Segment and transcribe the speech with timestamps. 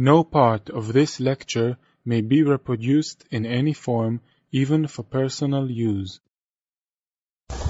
[0.00, 4.20] No part of this lecture may be reproduced in any form,
[4.52, 6.20] even for personal use.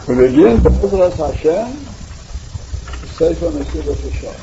[0.06, 1.72] We begin Hashem,
[3.16, 4.36] Sefer Yesharim.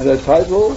[0.00, 0.76] And the title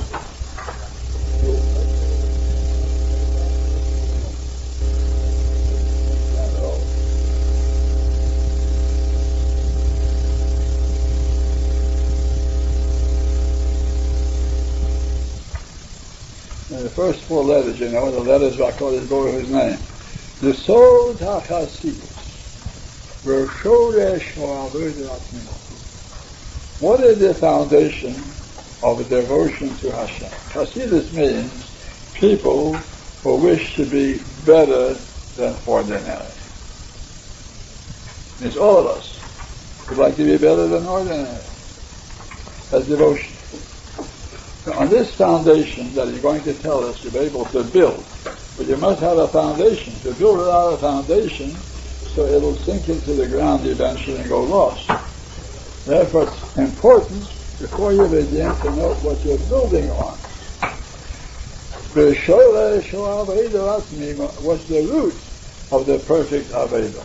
[16.87, 19.77] the first four letters, you know, the letters I call it go his name.
[20.39, 22.23] The Sod HaChasidus.
[26.79, 28.15] What is the foundation
[28.83, 30.29] of a devotion to Hashem?
[30.53, 31.51] Hasidus means
[32.13, 32.75] people
[33.23, 34.93] who wish to be better
[35.35, 36.31] than ordinary.
[38.39, 39.19] It's all of us
[39.87, 41.41] who'd like to be better than ordinary.
[42.71, 43.36] That's devotion
[44.73, 48.03] on this foundation that he's going to tell us to be able to build.
[48.57, 49.93] But you must have a foundation.
[50.01, 51.55] To build without a foundation,
[52.15, 54.87] so it'll sink into the ground eventually and go lost.
[55.85, 57.23] Therefore, it's important
[57.59, 60.17] before you begin to know what you're building on.
[64.43, 65.15] What's the root
[65.71, 67.03] of the perfect Aveda?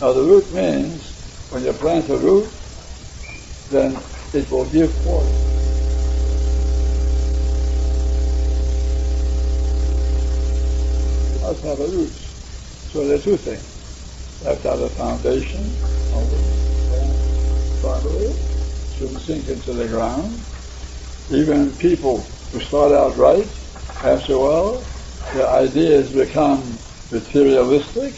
[0.00, 1.02] Now, the root means
[1.50, 2.48] when you plant a root,
[3.70, 3.96] then
[4.32, 5.53] it will give forth.
[11.44, 12.12] Must have a root.
[12.90, 13.62] So there are two things.
[14.40, 15.76] You have to have a foundation
[16.14, 18.34] of the properly,
[18.96, 20.42] shouldn't sink into the ground.
[21.30, 23.46] Even people who start out right,
[24.02, 24.84] after a while,
[25.34, 26.78] their ideas become
[27.10, 28.14] materialistic,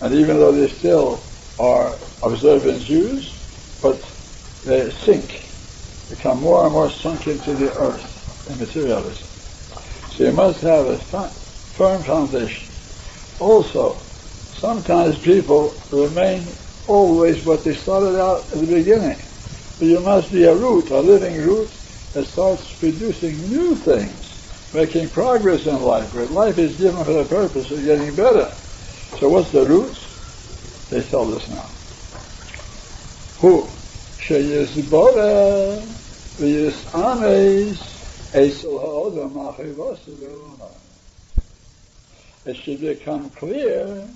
[0.00, 1.22] and even though they still
[1.60, 3.32] are observant Jews,
[3.82, 4.02] but
[4.64, 5.30] they sink,
[6.10, 8.04] become more and more sunk into the earth
[8.48, 9.28] in materialism.
[10.16, 10.98] So you must have a
[11.76, 12.68] firm foundation.
[13.40, 13.96] Also,
[14.52, 16.46] sometimes people remain
[16.86, 19.20] always what they started out at the beginning.
[19.78, 21.70] But you must be a root, a living root
[22.12, 24.38] that starts producing new things,
[24.72, 26.14] making progress in life.
[26.14, 28.52] Life is given for the purpose of getting better.
[29.18, 29.98] So what's the roots?
[30.90, 31.68] They tell us now.
[33.40, 33.68] Who?
[34.20, 35.82] Sheyizbora
[36.38, 37.78] v'yis'ameis
[38.32, 40.70] esel ha'odam achivos v'lomah
[42.44, 44.06] it should become clear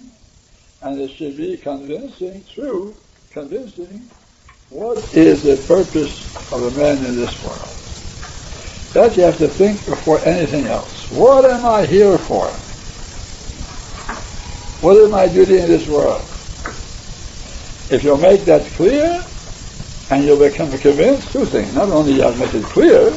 [0.83, 2.95] and it should be convincing, true,
[3.31, 4.09] convincing,
[4.71, 7.69] what is the purpose of a man in this world.
[8.93, 11.11] That you have to think before anything else.
[11.11, 12.49] What am I here for?
[14.81, 16.23] What is my duty in this world?
[17.91, 19.25] If you'll make that clear,
[20.11, 21.75] and you'll become convinced, two things.
[21.75, 23.11] Not only you have to make it clear,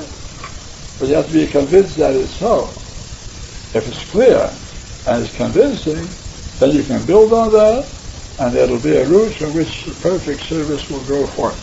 [1.00, 2.74] but you have to be convinced that it's so.
[3.74, 4.61] If it's clear,
[5.06, 6.08] and it's convincing,
[6.60, 7.88] then you can build on that,
[8.40, 11.58] and it'll be a root from which the perfect service will grow forth.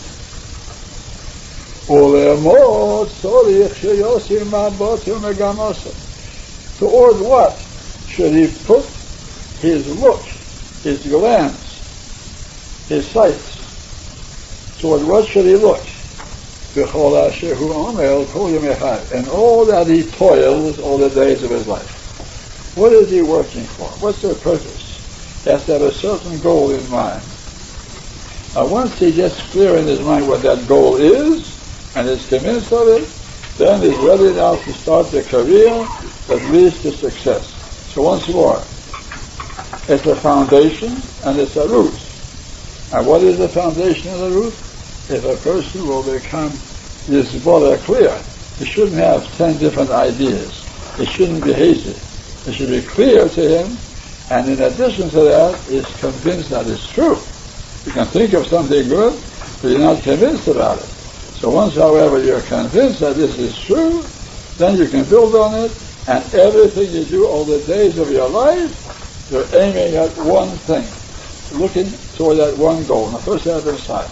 [6.78, 7.58] Toward what
[8.16, 8.84] should he put
[9.60, 10.22] his look,
[10.82, 11.58] his glance,
[12.88, 13.56] his sights?
[14.80, 15.84] Toward what should he look?
[16.74, 16.88] And
[19.28, 21.97] all that he toils all the days of his life.
[22.78, 23.90] What is he working for?
[23.98, 25.00] What's their purpose?
[25.42, 27.26] He has to have a certain goal in mind.
[28.54, 31.42] Now, once he gets clear in his mind what that goal is,
[31.96, 33.10] and is convinced of it,
[33.58, 35.88] then he's ready now to start the career
[36.28, 37.50] that leads to success.
[37.92, 38.62] So once more,
[39.88, 41.98] it's a foundation and it's a root.
[42.92, 44.54] And what is the foundation of the root?
[45.08, 46.62] If a person will become
[47.08, 48.24] his Yisbola clear,
[48.58, 50.54] he shouldn't have ten different ideas.
[50.96, 52.07] He shouldn't be hazy.
[52.48, 53.76] It should be clear to him,
[54.30, 57.20] and in addition to that, is convinced that it's true.
[57.84, 59.22] You can think of something good,
[59.60, 60.88] but you're not convinced about it.
[61.36, 64.02] So once, however, you're convinced that this is true,
[64.56, 65.72] then you can build on it,
[66.06, 68.72] and everything you do all the days of your life,
[69.30, 70.88] you're aiming at one thing,
[71.60, 73.10] looking toward that one goal.
[73.10, 74.08] Now, first, have side.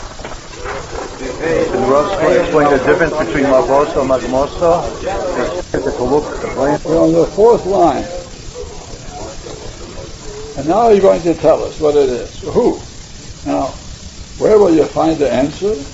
[1.19, 5.63] And Ross explain the difference between Magosa and Magmosa.
[6.85, 8.16] We're on the fourth line.
[10.57, 12.39] And now you're going to tell us what it is.
[12.39, 12.83] Who?
[13.45, 13.75] Now,
[14.39, 15.85] where will you find the answer?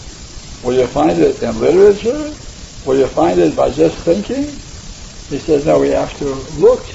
[0.63, 2.37] Will you find it in literature?
[2.85, 4.61] Will you find it by just thinking?
[5.29, 6.87] He says, no, we have to look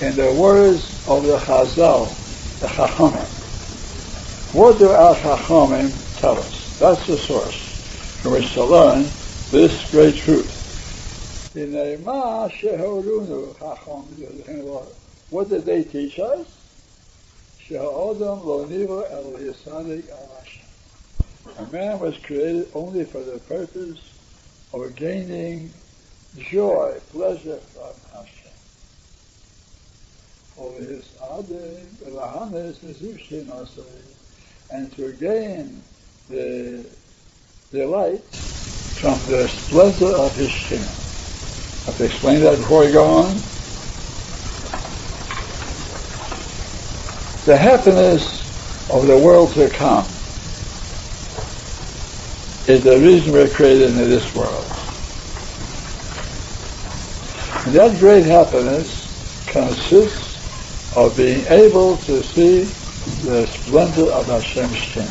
[0.00, 2.16] in the words of the Chazal,
[2.60, 3.30] the Chachamim.
[4.52, 6.74] What do our Chachamim tell us?
[6.78, 7.56] That's the source.
[8.24, 9.12] from which to learn
[9.50, 10.50] this great truth.
[15.30, 16.63] What did they teach us?
[17.70, 17.72] A
[21.72, 23.98] man was created only for the purpose
[24.74, 25.72] of gaining
[26.36, 28.52] joy, pleasure from Hashem.
[34.70, 35.82] And to gain
[36.28, 36.84] the
[37.72, 38.24] delight
[38.96, 40.86] from the splendor of his shin.
[41.86, 43.53] I have to explain that before we go on.
[47.44, 48.40] The happiness
[48.90, 50.06] of the world to come
[52.66, 54.64] is the reason we're created in this world.
[57.66, 62.62] And that great happiness consists of being able to see
[63.26, 65.04] the splendor of Hashem's Shem.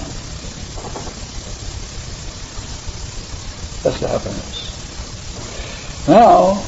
[3.84, 6.08] That's the happiness.
[6.08, 6.64] Now,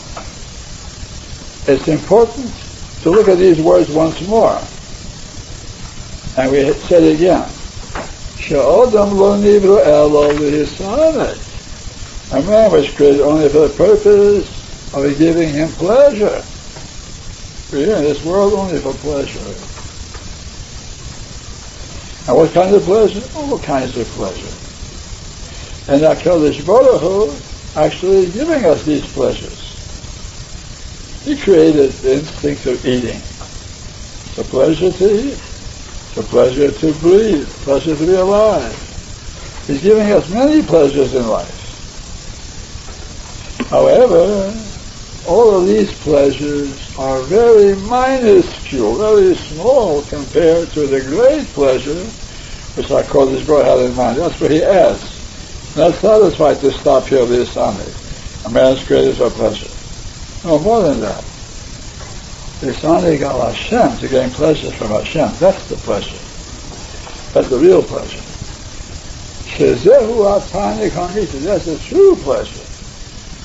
[1.68, 2.53] it's important
[3.01, 4.61] to look at these words once more.
[6.37, 7.49] And we said again.
[8.37, 10.29] She'odam lo nivru elo
[12.31, 16.43] A man was created only for the purpose of giving him pleasure.
[17.71, 19.39] We're in this world only for pleasure.
[22.27, 23.23] And what kind of pleasure?
[23.37, 24.53] All kinds of pleasure.
[25.87, 29.61] And HaKadosh Baruch Hu actually giving us these pleasures.
[31.23, 33.21] He created the instinct of eating.
[33.21, 35.44] It's a pleasure to eat.
[36.17, 37.47] A pleasure to breathe.
[37.63, 38.73] Pleasure to be alive.
[39.67, 41.51] He's giving us many pleasures in life.
[43.69, 44.53] However,
[45.27, 52.06] all of these pleasures are very minuscule, very small compared to the great pleasure
[52.75, 54.19] which call this Baruch had in mind.
[54.19, 55.25] That's what he asks
[55.75, 57.91] not satisfied to stop here this Sunday.
[58.45, 59.68] A man's created for pleasure.
[60.44, 61.34] No, more than that.
[62.62, 65.36] It's only got Hashem to gain pleasure from Hashem.
[65.40, 66.19] That's the pleasure.
[67.34, 68.22] That's the real pleasure.
[69.57, 71.44] Shezehu atani kamita.
[71.44, 72.66] That's the true pleasure.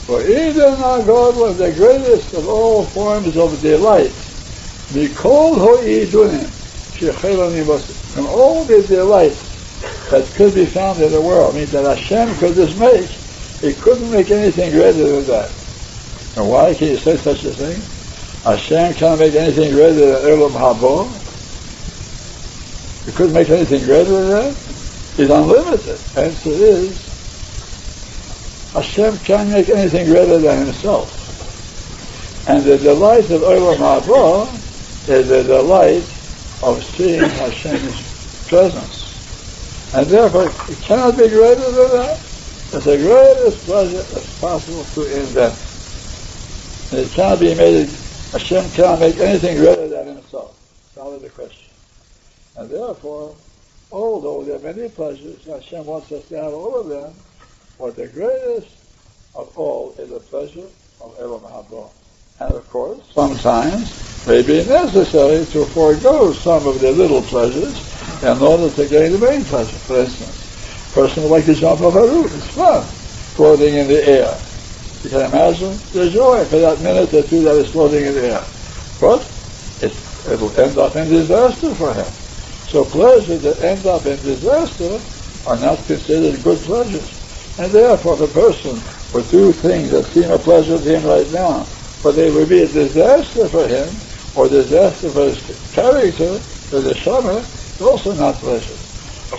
[0.07, 4.15] For even our God was the greatest of all forms of delight.
[4.93, 6.51] Mikol ho'idunim.
[8.13, 9.41] From all the delights
[10.11, 11.55] that could be found in the world.
[11.55, 13.09] means that Hashem could just make.
[13.61, 15.51] He couldn't make anything greater than that.
[16.37, 17.83] And why can you say such a thing?
[18.45, 21.07] Hashem can't make anything greater than Olam Haba.
[23.05, 24.55] He couldn't make anything greater than that.
[25.17, 25.99] He's unlimited.
[26.17, 27.11] Answer is,
[28.73, 31.19] Hashem can't make anything greater than himself.
[32.49, 34.47] And the delight of Olam Haba
[35.09, 36.05] is the delight
[36.63, 39.93] of seeing Hashem's presence.
[39.95, 42.17] And therefore, it cannot be greater than that.
[42.73, 45.59] It's the greatest pleasure that's possible to invent.
[46.93, 47.89] And it cannot be made,
[48.33, 50.57] Hashem cannot make anything greater than himself.
[50.95, 51.73] Solve the question.
[52.57, 53.35] And therefore,
[53.91, 57.13] although there are many pleasures, Hashem wants us to have all of them,
[57.79, 58.69] but the greatest
[59.35, 60.67] of all is the pleasure
[61.01, 61.91] of Olam Haba.
[62.41, 67.83] And of course, sometimes it may be necessary to forego some of the little pleasures
[68.23, 69.77] in order to gain the main pleasure.
[69.79, 70.37] For instance,
[70.91, 72.33] a person would like to jump off a roof.
[72.33, 72.85] It's fun,
[73.35, 74.41] floating in the air.
[75.03, 78.37] You can imagine the joy for that minute or two that is floating in the
[78.37, 78.45] air.
[79.01, 79.25] But
[79.81, 79.93] it,
[80.29, 82.13] it'll end up in disaster for him.
[82.69, 85.01] So pleasures that end up in disaster
[85.47, 87.09] are not considered good pleasures.
[87.57, 88.85] And therefore, the person
[89.17, 91.65] would do things that seem a pleasure to him right now,
[92.05, 93.97] but they will be a disaster for him,
[94.37, 95.41] or disaster for his
[95.73, 98.79] character, for the summer, it's also not pleasure.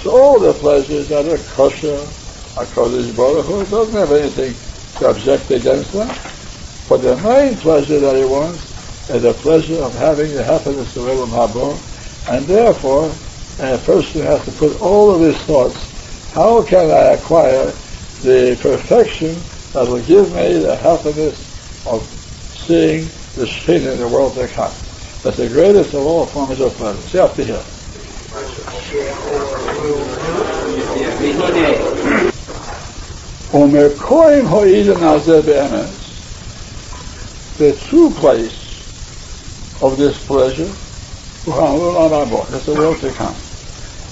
[0.03, 2.10] So all the pleasures that are kosher,
[2.58, 4.71] are Hu, doesn't have anything
[5.01, 6.10] to object against them.
[6.88, 8.62] for the main pleasure that he wants
[9.10, 11.81] is the pleasure of having the happiness of Olam Haba,
[12.29, 13.10] and therefore
[13.58, 15.77] a person has to put all of his thoughts,
[16.34, 17.74] how can I acquire
[18.22, 19.43] the perfection
[19.74, 21.39] that will give me the happiness
[21.86, 22.08] of
[22.67, 24.75] seeing the Shekhinah in the world to come.
[25.24, 27.08] That's the greatest of all forms of pleasure.
[27.08, 27.65] See up to here.
[37.58, 38.58] The true place
[39.81, 40.72] of this pleasure,
[42.50, 43.36] that's the world to come.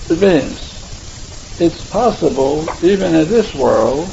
[0.09, 0.59] It means
[1.59, 4.07] it's possible, even in this world,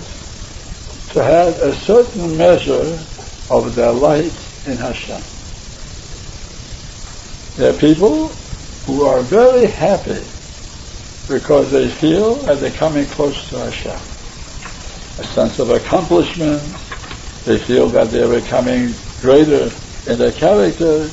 [1.11, 2.99] to have a certain measure
[3.50, 4.33] of delight
[4.66, 5.23] in Hashem.
[7.56, 8.28] There are people
[8.85, 10.25] who are very happy
[11.28, 14.15] because they feel that they're coming close to Hashem.
[15.18, 16.76] A sense of accomplishment.
[17.44, 19.70] They feel that they're becoming greater
[20.06, 21.11] in their character,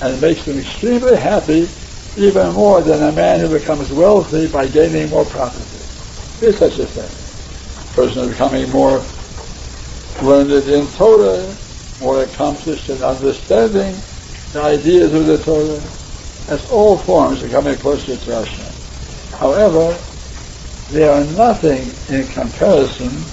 [0.00, 1.68] and it makes them extremely happy,
[2.16, 5.64] even more than a man who becomes wealthy by gaining more property.
[6.40, 7.10] There's such a thing.
[7.76, 9.04] A person becoming more
[10.22, 11.56] learned in Torah,
[12.00, 14.02] more accomplished in understanding
[14.52, 15.82] the ideas of the Torah.
[16.48, 18.72] as all forms of coming closer to Hashem.
[19.32, 19.98] However,
[20.90, 23.24] they are nothing in comparison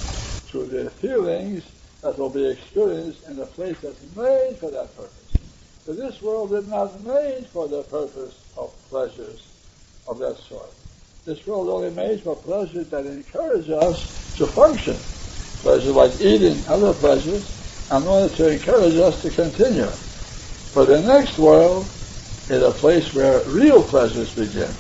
[0.52, 1.64] to the feelings
[2.02, 5.38] that will be experienced in a place that's made for that purpose.
[5.86, 9.42] But this world is not made for the purpose of pleasures
[10.08, 10.70] of that sort.
[11.26, 15.00] This world only made for pleasures that encourage us to function.
[15.62, 17.46] Pleasures like eating, other pleasures,
[17.92, 19.92] in order to encourage us to continue.
[20.74, 21.88] But the next world
[22.50, 24.76] is a place where real pleasures begin.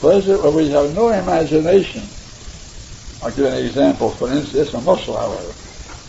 [0.00, 2.10] Pleasure where we have no imagination.
[3.24, 4.14] I'll give an example.
[4.18, 5.54] For instance, a muscle, however.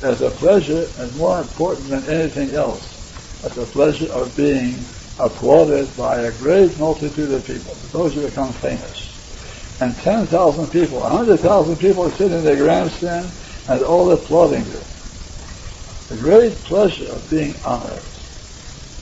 [0.02, 2.84] There's a pleasure that's more important than anything else.
[3.42, 4.86] That's the pleasure of being
[5.18, 9.12] applauded by a great multitude of people, those who become famous.
[9.80, 13.32] And 10,000 people, 100,000 people sit in the grandstand
[13.70, 14.82] and all applauding you.
[16.10, 18.04] The great pleasure of being honored.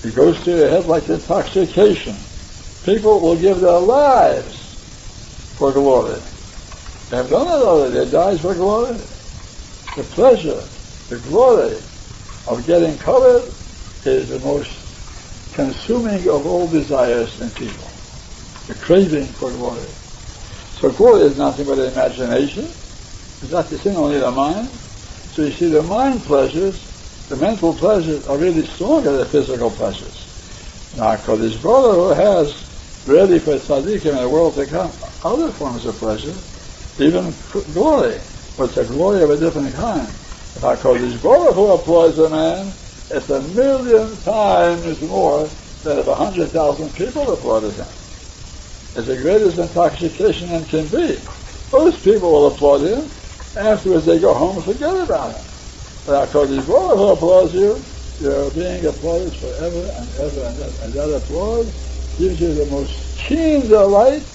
[0.03, 2.17] It goes to your head like intoxication.
[2.83, 4.55] People will give their lives
[5.57, 6.21] for glory.
[7.13, 8.05] Have done it already.
[8.05, 8.97] They died for glory.
[9.95, 10.67] The pleasure,
[11.09, 11.83] the glory
[12.47, 13.53] of getting covered
[14.03, 14.69] is the most
[15.53, 17.87] consuming of all desires in people.
[18.67, 19.93] The craving for glory.
[20.81, 22.73] So glory is nothing but imagination.
[23.43, 24.79] It's not the thing only the mind.
[25.35, 26.81] So you see the mind pleasures,
[27.29, 30.17] the mental pleasures are really stronger than physical pleasures.
[30.95, 32.55] Now, this brother who has
[33.05, 34.93] ready for tzaddikim in the world to come
[35.23, 36.41] other forms of pleasure,
[36.99, 37.35] even
[37.73, 38.21] glory,
[38.59, 40.07] it's a glory of a different kind.
[40.55, 42.73] If HaKadosh Baruch who applauds a man,
[43.09, 45.49] it's a million times more
[45.83, 47.87] than if a hundred thousand people applauded him.
[48.95, 51.17] It's the greatest intoxication and can be.
[51.71, 53.11] Those people will applaud him.
[53.55, 55.45] Afterwards, they go home and forget about him.
[56.05, 57.83] But HaKadosh Baruch who applauds you,
[58.19, 60.83] you're being applauded forever and ever and ever.
[60.83, 61.73] And that applause
[62.19, 62.93] gives you the most
[63.27, 64.27] keen delight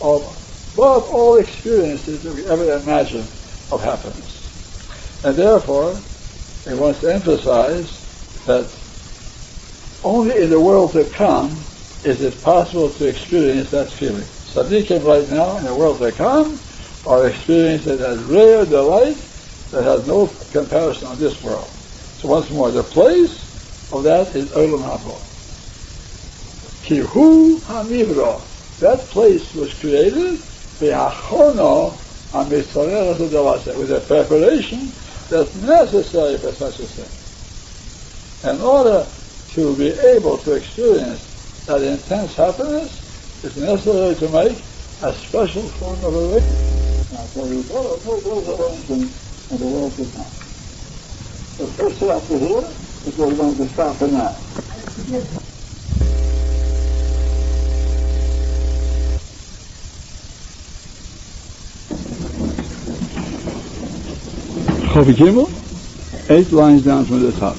[0.00, 0.45] of
[0.76, 3.26] above all experiences that we ever imagine
[3.72, 5.24] of happiness.
[5.24, 5.96] And therefore,
[6.68, 7.88] he wants to emphasize
[8.44, 8.68] that
[10.04, 11.64] only in the world to come
[12.04, 14.20] is it possible to experience that feeling.
[14.52, 16.60] Tzaddikim right now in the world to come
[17.06, 19.16] are experiencing that rare delight
[19.70, 21.68] that has no comparison on this world.
[22.20, 23.32] So once more, the place
[23.92, 25.16] of that is Olam Haba.
[26.84, 28.42] Kihu Hamivra.
[28.80, 30.38] That place was created
[30.78, 31.98] be'achono
[32.32, 34.92] with a preparation
[35.30, 37.08] that's necessary for such a thing.
[38.50, 39.06] In order
[39.54, 41.22] to be able to experience
[41.66, 42.92] that intense happiness,
[43.42, 44.58] it's necessary to make
[45.02, 47.06] a special form of awakening.
[47.12, 49.14] Now, so we follow those arrangements
[49.50, 50.26] in the world to come.
[51.58, 52.68] The first chapter here
[53.06, 55.45] is we're going to stop in that.
[64.96, 67.58] Chofi Gimel, eight lines down from the top.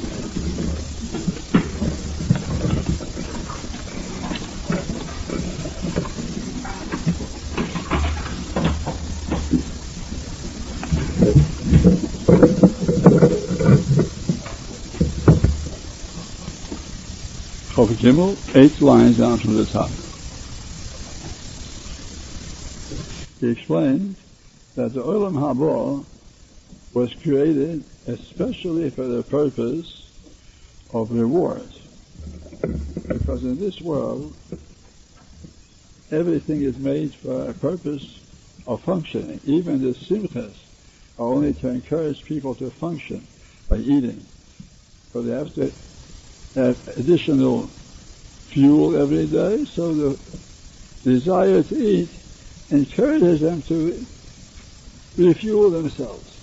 [17.69, 19.91] Chofi Gimel, eight lines down from the top.
[23.39, 24.15] He explained
[24.73, 26.03] that the Olam Haba
[26.97, 30.09] was created especially for the purpose
[30.91, 31.69] of reward.
[33.07, 34.33] Because in this world,
[36.09, 38.03] everything is made for a purpose
[38.65, 39.39] of functioning.
[39.45, 40.55] Even the simchas
[41.19, 43.27] are only to encourage people to function
[43.69, 44.25] by eating.
[45.13, 45.71] So they have to
[46.55, 47.69] have additional
[48.47, 50.19] fuel every day, so the
[51.03, 52.09] desire to eat
[52.71, 54.03] encourages them to
[55.15, 56.36] refuel themselves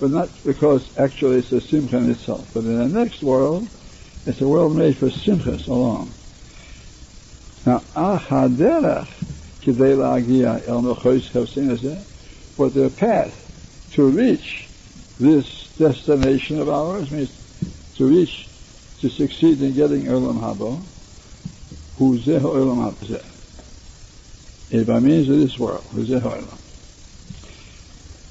[0.00, 2.48] but not because actually it's a simcha in itself.
[2.52, 3.68] But in the next world,
[4.26, 6.10] it's a world made for simchas alone.
[7.66, 9.08] Now, achaderach
[9.62, 12.04] kidei la'agia el mechois
[12.56, 13.34] but the path
[13.92, 14.68] to reach
[15.18, 17.30] this destination of ours means
[17.96, 18.48] to reach,
[19.00, 20.80] to succeed in getting Olam Haba,
[21.98, 23.24] Huzeh Olam Haba
[24.70, 26.63] It by means of this world, Huzeh Olam.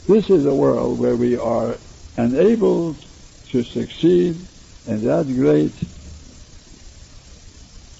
[0.07, 1.77] This is a world where we are
[2.17, 2.97] enabled
[3.51, 4.37] to succeed
[4.87, 5.73] in that great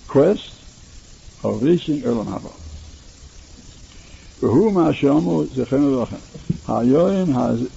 [0.09, 0.55] quest
[1.45, 2.53] of reaching Olam Haba.
[4.43, 6.17] והוא מה שאמרו זכרנו לכם.
[6.69, 7.33] היום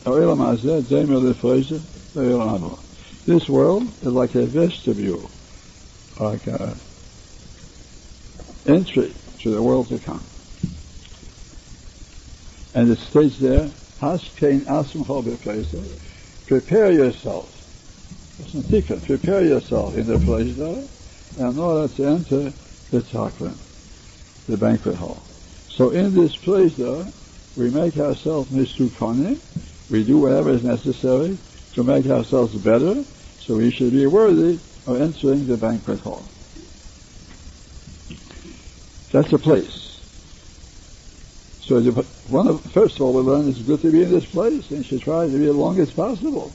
[0.05, 1.77] העולם הזה דמה לפרזה
[2.15, 2.75] לעולם הבא.
[3.27, 5.29] This world is like a vestibule,
[6.19, 6.75] like an
[8.65, 10.23] entry to the world to come.
[12.73, 13.69] And it states there,
[16.46, 17.52] Prepare yourself.
[18.38, 19.02] It's a.
[19.02, 20.84] Prepare yourself in the place there
[21.38, 22.52] in order to enter
[22.90, 23.52] the chakra,
[24.48, 25.22] the banquet hall.
[25.68, 27.06] So in this place there,
[27.56, 29.38] we make ourselves misukone,
[29.90, 31.38] we do whatever is necessary
[31.72, 33.02] to make ourselves better,
[33.40, 36.24] so we should be worthy of entering the banquet hall.
[39.12, 39.85] That's a place.
[41.66, 44.24] So the, one of, first of all, we learn it's good to be in this
[44.24, 46.52] place, and you should try to be as long as possible.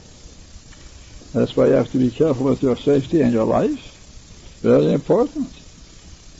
[1.33, 4.59] That's why you have to be careful with your safety and your life.
[4.61, 5.49] Very important.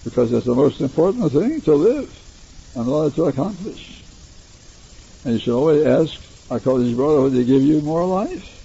[0.05, 2.09] Because it's the most important thing to live
[2.75, 4.01] in order to accomplish.
[5.25, 6.15] And you should always ask
[6.47, 8.57] HaKadosh Baruch to give you more life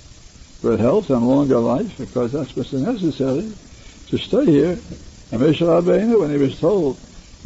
[0.63, 3.53] good health and longer life because that's what's necessary
[4.09, 4.79] to stay here.
[5.31, 6.99] And Moshe Rabbeinu, when he was told,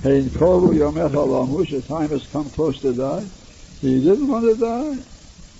[0.03, 3.27] Hey, the time has come close to die,
[3.83, 4.97] he didn't want to die.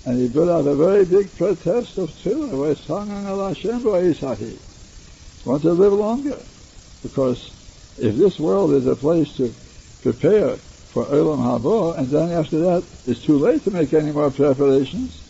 [0.03, 4.57] And he put out a very big protest of tefillah, where sanging al Hashem He
[5.45, 6.39] want to live longer.
[7.03, 7.51] Because
[7.99, 9.53] if this world is a place to
[10.01, 14.31] prepare for Olam Haba, and then after that it's too late to make any more
[14.31, 15.21] preparations,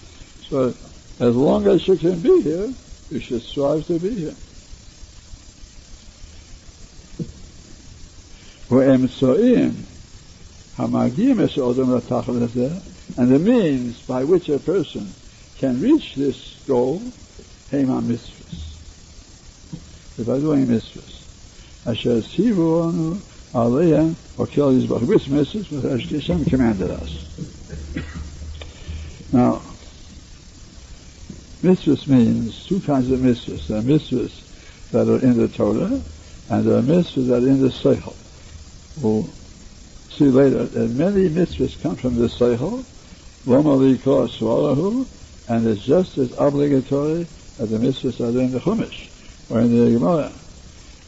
[0.48, 0.74] so
[1.20, 2.74] as long as you can be here,
[3.10, 4.36] you should strive to be here.
[8.72, 9.10] And
[13.30, 15.13] the means by which a person
[15.58, 17.01] can reach this goal,
[17.70, 18.78] Hema Mitzvahs.
[20.25, 21.20] By doing mitzvahs.
[21.86, 23.16] Asher Sivu Anu
[23.51, 25.05] Aleya or Kel Yizbach.
[25.05, 25.70] Which mitzvahs?
[25.84, 27.25] Which Hashem commanded us.
[29.34, 29.62] Now,
[31.62, 33.68] Mitzvahs means two kinds of mitzvahs.
[33.68, 34.31] There are mitzvahs
[34.92, 36.01] that are in the Torah,
[36.50, 38.16] and there are mitzvahs that are in the Seichel.
[38.98, 39.30] We'll
[40.18, 42.86] see later that many mitzvahs come from the Seichel,
[45.48, 47.27] and it's just as obligatory
[47.58, 49.10] as the mitzvahs are in the Chumash
[49.50, 50.32] or in the Gemara.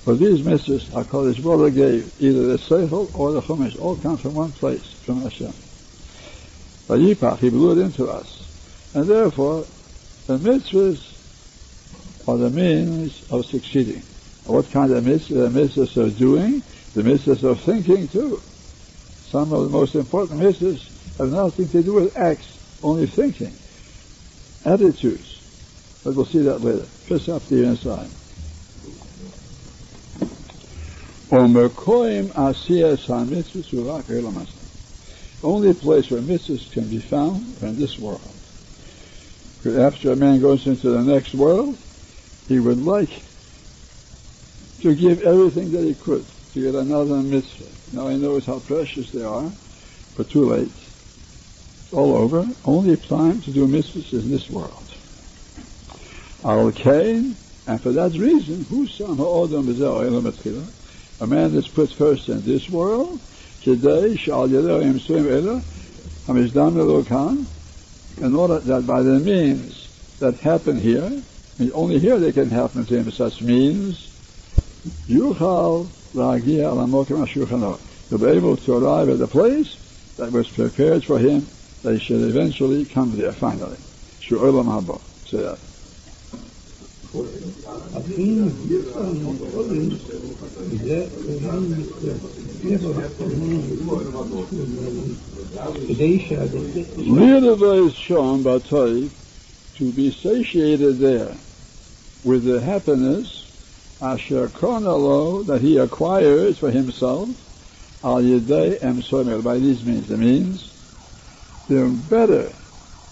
[0.06, 4.34] But these mitzvahs, HaKadosh Baruch gave either the Seichel or the Chumash, all come from
[4.34, 5.54] one place, from Hashem.
[6.88, 8.28] Vayipach, He blew it into us.
[8.94, 9.66] And therefore,
[10.28, 11.00] the mitzvahs
[12.28, 14.04] are the means of succeeding.
[14.46, 15.28] What kind of mitzvahs?
[15.30, 16.62] The uh, mitzvahs doing,
[16.94, 18.42] the mitzvahs of thinking too.
[19.26, 23.54] Some of the most important mitzvahs have nothing to do with acts, only thinking.
[24.66, 25.40] Attitudes.
[26.04, 26.84] But we'll see that later.
[26.84, 28.10] First up the inside.
[35.44, 38.22] Only place where mitzvahs can be found in this world
[39.66, 41.78] after a man goes into the next world,
[42.48, 43.10] he would like
[44.84, 47.96] to give everything that he could to get another mitzvah.
[47.96, 49.50] Now he knows how precious they are,
[50.18, 50.70] but too late.
[51.94, 52.46] All over.
[52.66, 54.84] Only time to do mitzvahs in this world.
[56.44, 59.22] Al Kain, and for that reason, who some
[61.22, 63.22] a man that's put first in this world,
[63.62, 65.00] today shall in
[68.36, 69.88] order that by the means
[70.20, 71.24] that happen here,
[71.74, 74.10] only here they can happen to him such means,
[75.08, 77.80] Yuchal Lagia Alamokim Ashulchanor.
[78.10, 79.78] To be able to arrive at the place
[80.18, 81.48] that was prepared for him,
[81.84, 83.78] they should eventually come there finally.
[84.30, 85.02] Shu'olam Haba.
[85.30, 85.60] Say that.
[96.98, 98.60] Neither is shown by
[99.78, 101.38] to be satiated there
[102.24, 103.43] with the happiness
[104.04, 107.30] asher kronalo that he acquires for himself
[108.04, 109.02] al yedei em
[109.42, 110.08] by these means.
[110.10, 110.70] The means
[111.70, 112.54] the better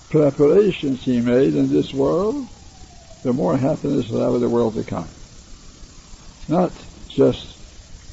[0.10, 2.48] preparations he made in this world,
[3.24, 5.08] the more happiness he'll have in the world to come.
[6.50, 6.74] Not
[7.16, 7.46] just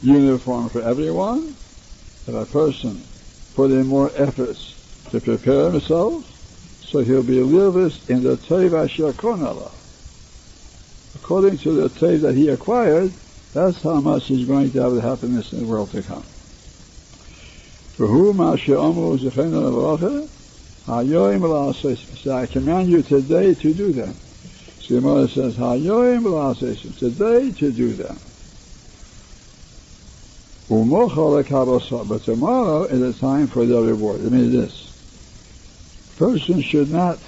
[0.01, 1.57] uniform for everyone,
[2.25, 3.05] but a person
[3.57, 4.75] put in more efforts
[5.11, 6.25] to prepare himself,
[6.93, 9.78] so he'll be livers in the Teva Shakonala.
[11.29, 13.13] According to the Teva that he acquired,
[13.53, 16.23] that's how much he's going to have the happiness in the world to come.
[17.93, 18.57] For whom I
[22.47, 24.17] command you today to do them.
[24.89, 26.97] Mother says, Hayoim l'aseisim.
[26.99, 28.19] Today to do them.
[32.09, 34.23] But tomorrow is a time for the reward.
[34.23, 36.15] It means this.
[36.17, 37.19] Person should not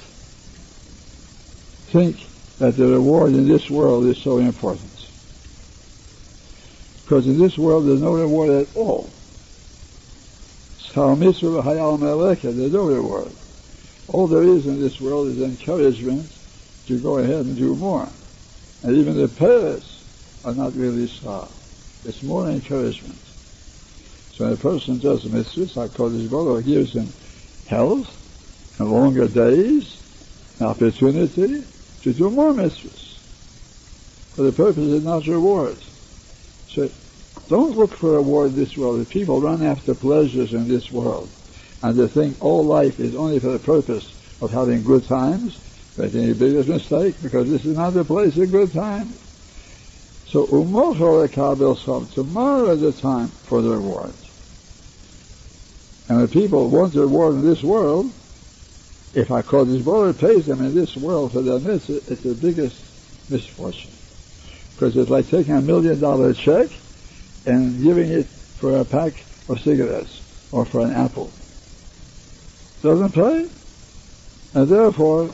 [1.93, 2.30] think
[2.61, 5.09] that the reward in this world is so important.
[7.03, 9.09] Because in this world there's no reward at all.
[10.95, 13.33] There's no reward.
[14.09, 16.31] All there is in this world is encouragement
[16.87, 18.07] to go ahead and do more.
[18.83, 21.49] And even the parents are not really sar.
[22.05, 23.19] It's more encouragement.
[24.35, 27.09] So when a person does mitzvahs, HaKadosh Baruch gives him
[27.69, 28.07] health
[28.79, 29.97] and longer days,
[30.59, 31.65] and opportunity
[32.03, 33.17] to do more mitzvahs.
[34.35, 35.85] For the purpose is not rewards.
[36.69, 36.89] So
[37.49, 39.01] don't look for reward in this world.
[39.01, 41.29] If people run after pleasures in this world,
[41.83, 45.59] and they think all life is only for the purpose of having good times,
[45.99, 49.17] making a biggest mistake, because this is not the place of good times.
[50.27, 51.31] So tomorrow is
[52.81, 54.13] the time for the reward.
[56.09, 58.11] And the people want the reward in this world.
[59.13, 62.81] If HaKadosh Baruch pays them in this world for their mitzvah, it's the biggest
[63.29, 63.91] misfortune.
[64.75, 66.69] Because it's like taking a million dollar check
[67.45, 71.33] and giving it for a pack of cigarettes or for an apple.
[72.83, 73.49] Doesn't pay.
[74.55, 75.31] And therefore,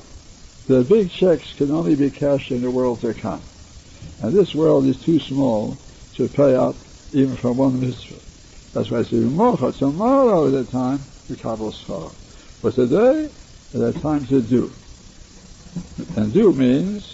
[0.68, 3.42] the big checks can only be cashed in the world to come.
[4.22, 5.76] And this world is too small
[6.14, 6.76] to pay out
[7.12, 8.20] even for one mitzvah.
[8.72, 9.20] That's why I say.
[9.20, 12.10] Tomorrow is the time to kabbalah.
[12.62, 13.30] But today
[13.72, 14.70] is the time to do.
[16.16, 17.12] And do means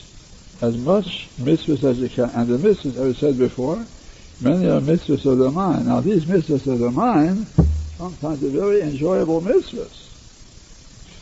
[0.61, 2.31] as much mitzvahs as you can.
[2.31, 3.85] And the mitzvahs, as I said before,
[4.41, 5.87] many are mitzvahs of the mind.
[5.87, 7.47] Now these mitzvahs of the mind,
[7.99, 10.09] sometimes are very enjoyable mitzvahs.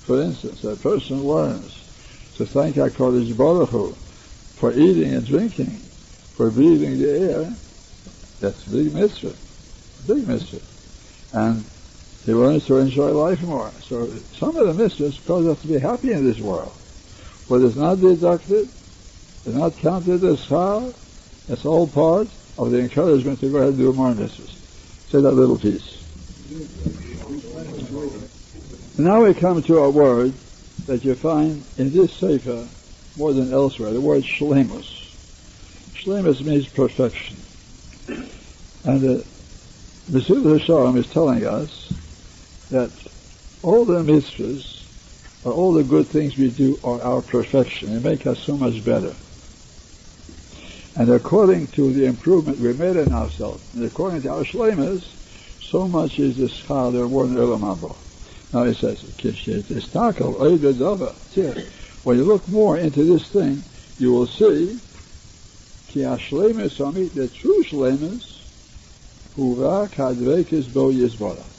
[0.04, 1.74] For instance, a person learns
[2.36, 3.92] to thank HaKadosh Baruch Hu
[4.56, 5.70] for eating and drinking,
[6.36, 7.54] for breathing the air.
[8.40, 9.34] That's a big mitzvah
[10.06, 10.60] big mitzvah.
[11.38, 11.64] And
[12.24, 13.70] he learns to enjoy life more.
[13.82, 14.06] So
[14.36, 16.72] some of the mitzvahs cause us to be happy in this world.
[17.48, 20.94] But it's not deducted, it's not counted as schar,
[21.48, 22.28] it's all part
[22.58, 24.56] of the encouragement to go ahead and do more mitzvahs.
[25.08, 25.98] Say that little piece.
[28.98, 30.34] Now we come to a word
[30.86, 32.68] that you find in this sefer
[33.16, 34.98] more than elsewhere, the word shlemus.
[35.94, 37.36] Shlemus means perfection.
[38.84, 39.24] And the
[40.10, 41.92] Mesilas Yesharim is telling us
[42.70, 42.90] that
[43.62, 44.78] all the mitzvahs,
[45.44, 47.94] or all the good things we do are our perfection.
[47.94, 49.14] They make us so much better.
[50.96, 55.04] And according to the improvement we made in ourselves, and according to our shlemas,
[55.62, 57.60] so much is the schar, the reward in Elam
[58.52, 59.00] Now he says,
[62.02, 63.62] when you look more into this thing,
[63.98, 64.78] you will see,
[65.94, 68.36] the true shlemas,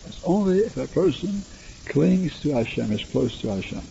[0.05, 1.43] it's only if a person
[1.85, 3.81] clings to Hashem, is close to Hashem.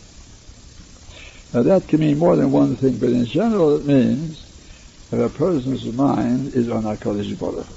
[1.52, 4.46] Now that can mean more than one thing, but in general it means
[5.10, 7.74] that a person's mind is on HaKadosh Baruch Hu.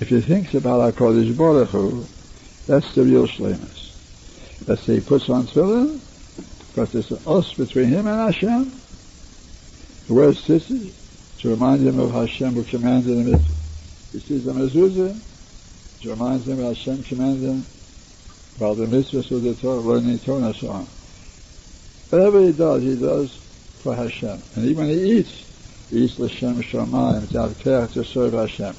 [0.00, 2.04] If he thinks about HaKadosh Baruch Hu,
[2.66, 3.94] that's the real shlemus.
[4.68, 6.00] Let's say he puts on tefillin,
[6.68, 8.70] because there's an us between him and Hashem.
[10.06, 10.92] He wears tzitzit
[11.40, 13.40] to remind him of Hashem who commanded him
[14.12, 15.18] he sees a mezuzah,
[15.98, 17.66] which reminds him of Hashem commanded him
[18.56, 20.86] about the mitzvahs of the Torah, learning Torah and so on.
[22.10, 23.36] Whatever he does, he does
[23.82, 24.42] for Hashem.
[24.54, 25.44] And even when he eats,
[25.90, 28.76] he eats l'shem shamayim, it's out of to serve Hashem.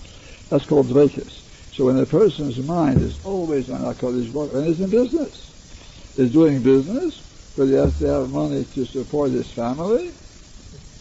[0.50, 1.42] That's called dvekis.
[1.74, 5.52] So when a person's mind is always on HaKadosh Baruch and is in business,
[6.18, 7.22] is doing business,
[7.56, 10.12] but he has to have money to support his family,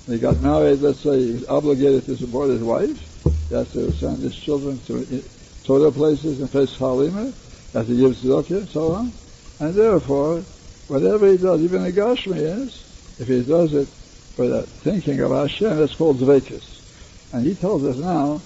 [0.06, 2.96] he got married, let's say he's obligated to support his wife,
[3.48, 5.22] he has to send his children to
[5.68, 7.30] Torah places and face Halima,
[7.74, 9.12] has to give tzedakah and so on.
[9.60, 10.40] And therefore,
[10.88, 12.72] whatever he does, even a Gashmi is,
[13.20, 13.86] if he does it
[14.34, 16.64] for that thinking of Hashem, that's called Dvekis.
[17.34, 18.40] And he tells us now,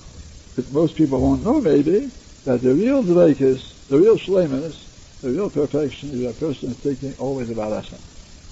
[0.56, 2.10] that most people won't know maybe,
[2.44, 7.50] that the real Dvekis, the real Shlemus, the real perfection is a person thinking always
[7.50, 8.00] about Hashem.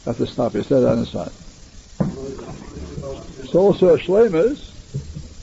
[0.05, 0.53] Have to stop.
[0.53, 1.33] He said that inside.
[3.51, 4.70] So also a Shlemus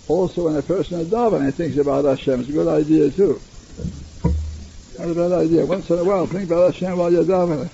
[0.08, 3.42] also, when a person is davening thinks about Hashem, it's a good idea too.
[4.98, 5.66] Not a bad idea.
[5.66, 7.70] Once in a while, think about Hashem while you're davening.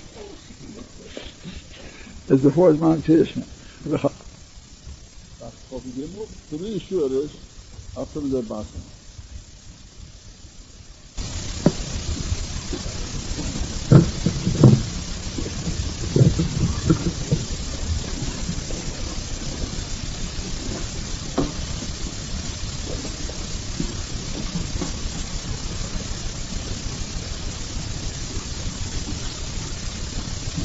[2.29, 3.43] It's the fourth mountation.
[6.49, 7.31] Three shuras
[7.97, 8.92] after the bottom.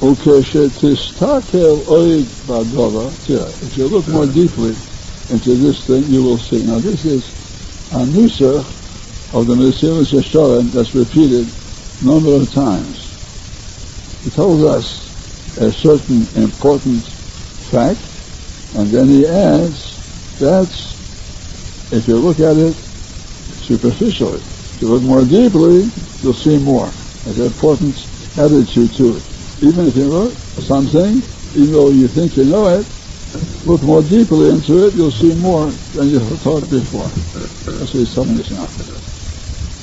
[0.08, 0.24] If
[3.76, 4.72] you look more deeply
[5.28, 6.64] into this thing, you will see.
[6.64, 7.20] Now this is
[7.92, 8.64] a nusach
[9.32, 11.48] of the Mesilas Yesharim that's repeated
[12.00, 12.96] a number of times.
[14.24, 14.86] He tells us
[15.58, 17.04] a certain important
[17.70, 18.00] fact,
[18.74, 19.76] and then he adds
[20.40, 20.96] that's
[21.92, 22.76] if you look at it
[23.66, 24.40] superficially.
[24.74, 25.92] If you look more deeply,
[26.22, 26.92] you'll see more.
[27.24, 27.96] There's an important
[28.38, 31.22] attitude to it even if you know something,
[31.54, 32.86] even though you think you know it,
[33.66, 37.10] look more deeply into it, you'll see more than you thought before.
[37.66, 38.70] You'll see something is not.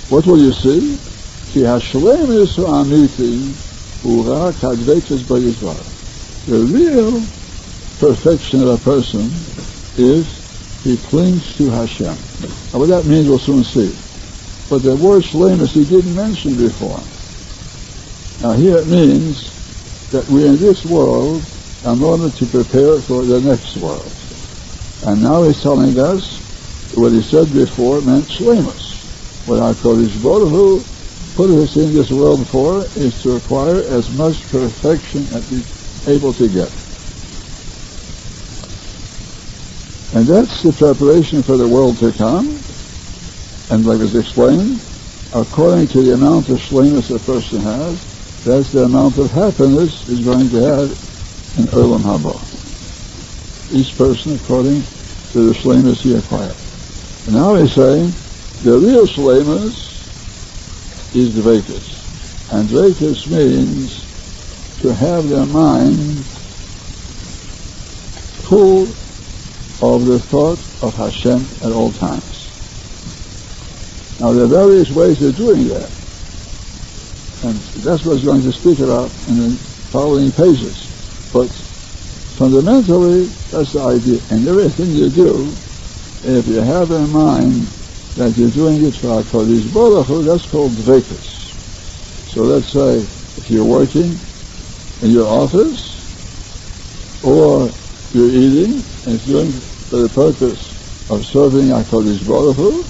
[0.10, 1.00] What will you see?
[1.52, 2.56] Ki amiti
[4.04, 4.54] ura.
[6.46, 7.28] The real
[8.00, 9.32] perfection of a person
[9.98, 10.26] is
[10.84, 12.18] he clings to Hashem.
[12.72, 13.98] Now what that means we'll soon see.
[14.70, 17.02] But the word shlemis he didn't mention before.
[18.40, 19.55] Now here it means
[20.12, 21.42] that we're in this world
[21.86, 24.14] in order to prepare for the next world.
[25.06, 26.22] And now he's telling us
[26.98, 28.82] what he said before meant shlemus.
[29.46, 30.86] What our Baruch Hu
[31.38, 35.70] put us in this world for is to acquire as much perfection as we're
[36.10, 36.72] able to get.
[40.16, 42.64] And that's the preparation for the world to come.
[43.70, 44.80] And like was explained,
[45.34, 48.15] according to the amount of shlemus a person has,
[48.46, 50.90] that's the amount of happiness he's going to have
[51.58, 52.38] in Olam Haba.
[53.74, 54.86] Each person according
[55.34, 56.56] to the shlemus he acquired.
[57.26, 58.14] And now he's saying
[58.62, 59.74] the real shlemus
[61.18, 61.90] is dvekas.
[62.54, 63.90] And dvekas means
[64.82, 66.26] to have their mind
[68.48, 68.94] full
[69.82, 72.38] of the thought of Hashem at all times.
[74.20, 76.05] Now there are various ways of doing that.
[77.46, 79.52] And that's what he's going to speak about in the
[79.94, 80.74] following pages.
[81.30, 81.54] But
[82.42, 84.18] fundamentally, that's the idea.
[84.34, 85.54] And everything you do,
[86.26, 87.70] if you have in mind
[88.18, 91.28] that you're doing it for HaKadosh Baruch Hu, that's called dvekas.
[92.34, 93.06] So let's say
[93.38, 94.18] if you're working
[95.06, 95.78] in your office,
[97.22, 97.70] or
[98.10, 100.62] you're eating and doing for the purpose
[101.14, 102.90] of serving HaKadosh Baruch Hu,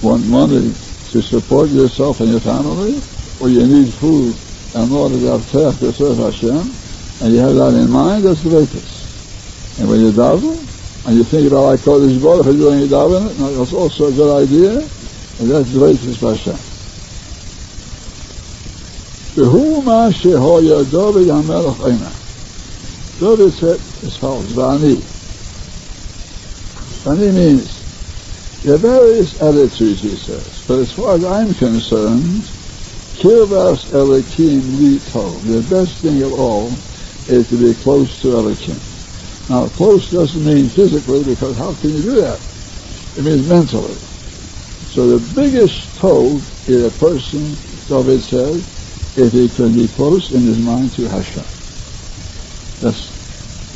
[0.00, 4.35] want money to support yourself and your family, or you need food
[4.75, 6.65] in order to have tech to serve Hashem,
[7.19, 8.91] and you have that in mind, that's the Vekas.
[9.77, 10.69] And when you daven,
[11.05, 14.73] and you think about HaKadosh Baruch Hu doing your daven, that's also a good idea,
[15.39, 16.59] and that's the Vekas for Hashem.
[19.35, 22.11] והוא מה שהיה דוד המלך אימה.
[23.19, 24.95] David said as follows, ואני,
[27.05, 27.69] ואני means,
[28.63, 32.52] there are various attitudes, he says, but as far as I'm concerned,
[33.22, 36.74] Kirvas Elikim Li Tov, the best thing of all
[37.28, 38.80] is to be close to Elikim.
[39.48, 42.40] Now, close doesn't mean physically, because how can you do that?
[43.16, 44.00] It means mentally.
[44.94, 47.54] So the biggest tov is a person,
[47.86, 48.56] David says,
[49.16, 51.46] if he can be close in his mind to Hashem.
[52.82, 53.04] That's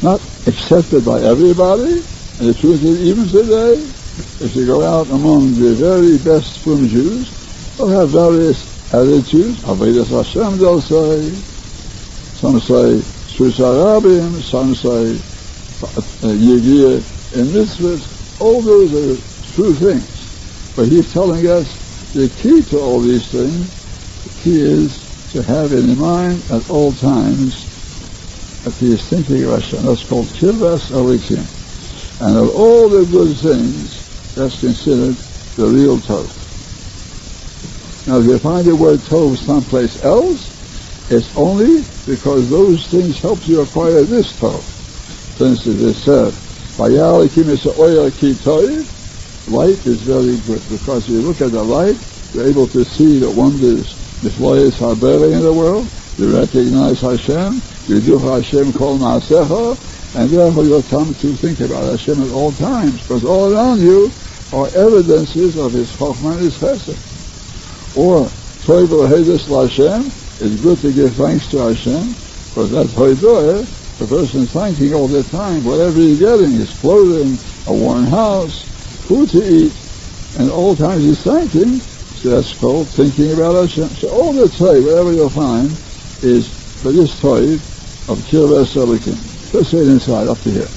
[0.02, 2.02] not accepted by everybody,
[2.38, 3.74] and the truth is, even today,
[4.40, 7.30] if you go out among the very best frum Jews,
[7.78, 9.60] they'll have various attitudes.
[9.62, 11.44] Avodas Hashem, they'll say.
[12.34, 13.02] Some say
[13.34, 15.24] Shus Arabim, some say
[15.82, 18.08] uh, Yigiyah in mitzvahs.
[18.38, 19.22] All those are
[19.54, 20.30] true things.
[20.76, 21.66] But he's telling us
[22.14, 23.74] the key to all these things,
[24.24, 27.68] the key is to have it in mind at all times
[28.64, 29.84] that he is thinking of Hashem.
[29.84, 31.48] That's called Kirvas Elikim.
[32.20, 34.04] And of all the good things,
[34.36, 35.18] that's considered
[35.56, 36.37] the real Tov.
[38.08, 40.40] Now, if you find the word Tov someplace else,
[41.12, 44.64] it's only because those things help you acquire this Tov.
[45.36, 46.32] For instance, it said,
[49.44, 52.00] Light is very good because you look at the light,
[52.32, 53.84] you're able to see the wonders
[54.24, 55.86] the flaws are barely in the world.
[56.18, 57.62] You recognize Hashem.
[57.86, 59.78] You do Hashem call Maasecha.
[60.18, 62.98] And therefore you'll come to think about Hashem at all times.
[62.98, 64.10] Because all around you
[64.50, 67.07] are evidences of His Chokhmah and His Chesed.
[67.98, 68.30] Or,
[68.62, 72.14] Toiv Hedis Hashem, it's good to give thanks to Hashem.
[72.54, 73.66] Because that's Hoidoeh.
[73.98, 75.64] The person is thanking all the time.
[75.66, 77.34] Whatever he's getting, his clothing,
[77.66, 78.54] a warm house,
[79.10, 79.74] food to eat.
[80.38, 81.82] And all times he's thanking
[82.22, 83.94] so that's called thinking about Hashem.
[83.96, 85.70] So all the Torah, whatever you'll find,
[86.22, 86.50] is
[86.82, 87.58] for this Torah
[88.10, 89.18] of Kirvas Elikim.
[89.54, 90.70] Let's say it inside, up to here.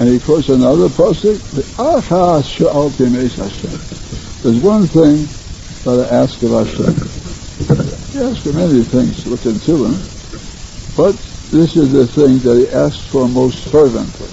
[0.00, 2.48] And he quotes another pasuk, the Achas
[3.36, 4.03] Hashem.
[4.44, 5.24] There's one thing
[5.88, 6.96] that I ask of Hashem.
[7.64, 10.04] Uh, he asked for many things within Tillin,
[10.92, 11.16] but
[11.48, 14.28] this is the thing that he asked for most fervently.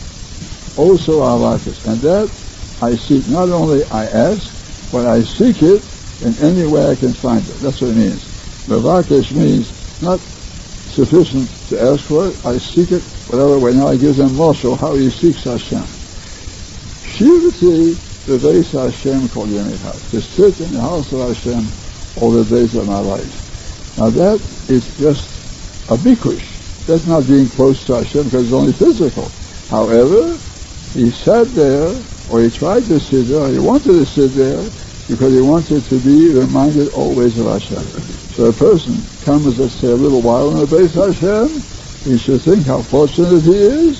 [0.76, 1.80] Also Avakis.
[1.88, 4.04] And that I seek, not only I
[4.36, 4.44] ask,
[4.92, 5.80] but I seek it
[6.20, 7.64] in any way I can find it.
[7.64, 8.20] That's what it means.
[8.68, 9.72] Mavakish means
[10.04, 10.20] not
[10.92, 13.72] sufficient to ask for it, I seek it whatever way.
[13.80, 15.88] Now I give them also how he seeks Hashem.
[17.16, 19.82] Shivati Beveis Hashem Kol Yemei
[20.12, 21.74] To sit in the house of Hashem
[22.22, 23.34] all the days of my life.
[23.98, 25.26] Now that is just
[25.90, 26.46] a bikush.
[26.86, 29.34] That's not being close to Hashem because it's only physical.
[29.70, 30.38] However,
[30.94, 34.70] he sat there, or he tried to sit there, or he wanted to sit there,
[35.10, 38.32] because he wanted to be reminded always of Hashem.
[38.38, 41.66] So a person comes, let's say, a little while in the base Hashem,
[42.06, 43.94] he should think how fortunate he is.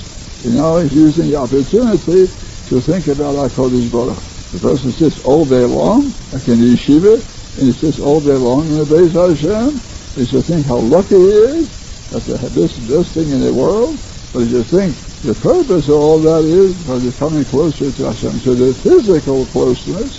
[0.46, 2.32] You know, he's using the opportunity
[2.72, 4.22] to think about HaKadosh Baruch.
[4.52, 8.36] The person sits all day long, like in the yeshiva, and he sits all day
[8.36, 9.80] long in the base Hashem.
[10.16, 11.66] He should think how lucky he is.
[12.12, 13.96] That's the best, best thing in the world.
[14.32, 18.40] But he think the purpose of all that is because he's coming closer to Hashem.
[18.44, 20.12] So the physical closeness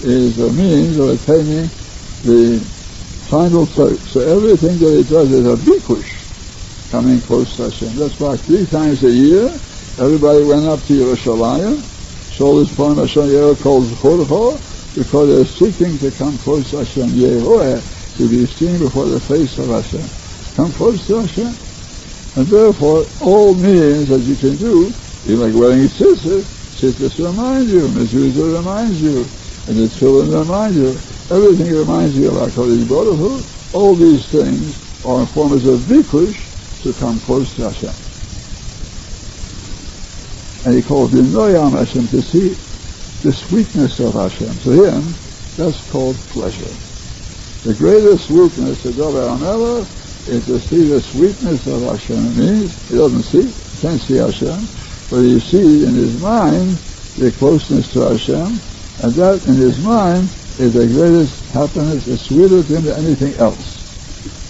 [0.00, 1.68] is a means of attaining
[2.24, 2.64] the
[3.28, 4.00] final state.
[4.12, 6.12] So everything that he does is a bikush,
[6.92, 7.96] coming close to Hashem.
[7.96, 9.60] That's why three times a year,
[10.00, 11.97] everybody went up to Yerushalayim,
[12.38, 14.62] sold his poem Hashem Yehuah called Chorcho,
[14.94, 17.82] because they're seeking to come close to Hashem Yehuah,
[18.16, 20.06] to be seen before the face of Hashem.
[20.54, 21.06] Come close eh?
[21.06, 21.58] to Hashem.
[22.38, 24.94] And therefore, all means that you can do,
[25.26, 26.46] even like wearing a tzitzit,
[26.78, 29.26] tzitzit reminds you, mezuzah reminds you,
[29.66, 30.94] and the children remind you.
[31.34, 33.44] Everything reminds you of HaKadosh Hu.
[33.72, 36.38] All these things are forms of vikush
[36.84, 38.07] to come close to Hashem.
[40.64, 42.56] And he calls the Noyam Hashem to see
[43.22, 44.58] the sweetness of Hashem.
[44.64, 45.14] To him,
[45.56, 46.74] that's called pleasure.
[47.64, 49.88] The greatest sweetness to David HaMelech
[50.26, 52.16] is to see the sweetness of Hashem.
[52.16, 53.44] It means he doesn't see,
[53.82, 54.68] can't see Hashem,
[55.10, 56.78] but he sees in his mind
[57.16, 58.62] the closeness to Hashem,
[59.02, 63.66] and that in his mind is the greatest happiness, it's sweeter than anything else.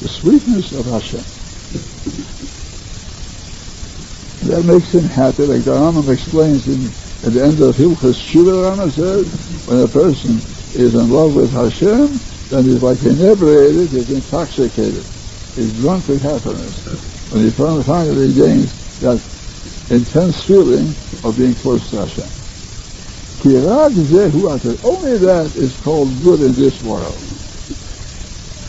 [0.01, 2.58] The sweetness of Hashem.
[4.46, 6.94] That makes him happy, like the Rambam explains in,
[7.27, 9.27] at the end of Hilchas Shuvah, Rambam says,
[9.66, 10.38] when a person
[10.79, 15.05] is in love with Hashem, then he's like inebriated, he's intoxicated.
[15.59, 16.79] He's drunk with happiness.
[17.35, 18.70] When he finally gains
[19.03, 19.18] that
[19.90, 20.94] intense feeling
[21.27, 22.31] of being close to Hashem.
[23.42, 27.27] Only that is called good in this world.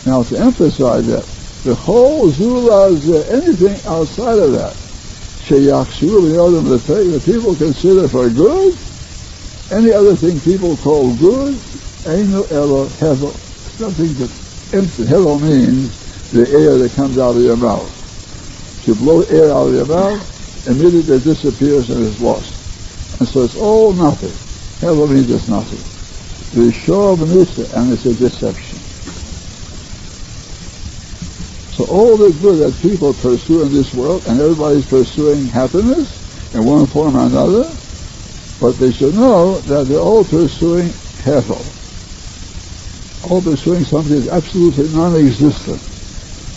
[0.02, 1.26] Now to emphasize that,
[1.62, 4.89] the whole zula is anything outside of that.
[5.50, 8.78] That people consider for good,
[9.74, 11.58] any other thing people call good,
[12.06, 13.34] Eino Elo Hevel.
[13.82, 14.30] Nothing that
[14.72, 15.02] empty.
[15.10, 15.90] Hevel means
[16.30, 17.90] the air that comes out of your mouth.
[18.86, 20.22] You blow air out of your mouth,
[20.66, 22.54] immediately it disappears and is lost.
[23.18, 24.38] And so it's all nothing.
[24.80, 25.82] Hell means it's nothing.
[26.54, 28.89] Of Nisa, and it's a deception.
[31.80, 36.20] So all the good that people pursue in this world, and everybody's pursuing happiness
[36.52, 37.74] in one form or another,
[38.60, 40.92] but they should know that they're all pursuing
[41.24, 41.72] Hevel.
[43.22, 45.80] All pursuing something that's absolutely non-existent.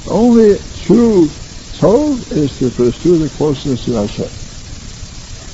[0.03, 1.31] The only true
[1.71, 4.29] soul is to pursue the closeness to Hashem.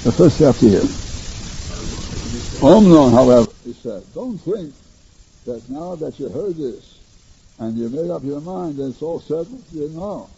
[0.02, 0.82] The first have to hear.
[2.58, 4.74] Omnon, however, he said, don't think
[5.46, 6.99] that now that you heard this
[7.60, 10.30] and you made up your mind and it's all settled, you know.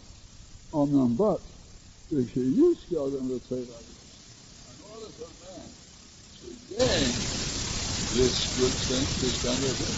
[0.72, 1.40] Omnon, but
[2.10, 3.66] if you use Yodim the Torah, in
[4.90, 5.68] order for man
[6.40, 7.14] to gain
[8.14, 9.94] this good thing, this benefit,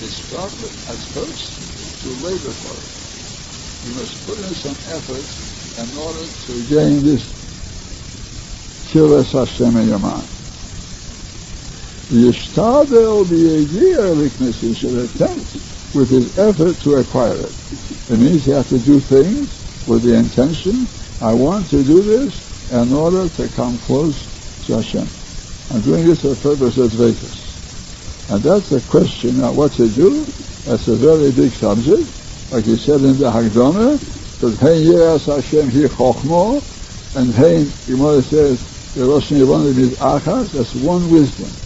[0.00, 1.60] it's proper at first
[2.02, 2.88] to labor for it.
[3.84, 5.26] You must put in some effort
[5.76, 7.26] in order to gain this
[8.86, 10.33] Kiras Hashem in your mind.
[12.10, 15.56] Yishtadel b'yegiya liknesi should attempt
[15.94, 17.54] with his effort to acquire it.
[18.08, 19.48] It means he has to do things
[19.86, 20.88] with the intention,
[21.20, 22.32] I want to do this
[22.70, 24.16] in order to come close
[24.66, 25.08] to Hashem.
[25.70, 27.38] I'm doing this for the purpose of Vekas.
[28.28, 30.32] And that's a question of what to do.
[30.64, 32.16] That's a very big subject.
[32.50, 34.00] Like he said in the Hagdama,
[34.40, 36.64] that Hein Yeras Hashem Hi Chochmo,
[37.14, 38.60] and Hein, Gemara says,
[38.94, 41.63] the Rosh means achas, that's one wisdom.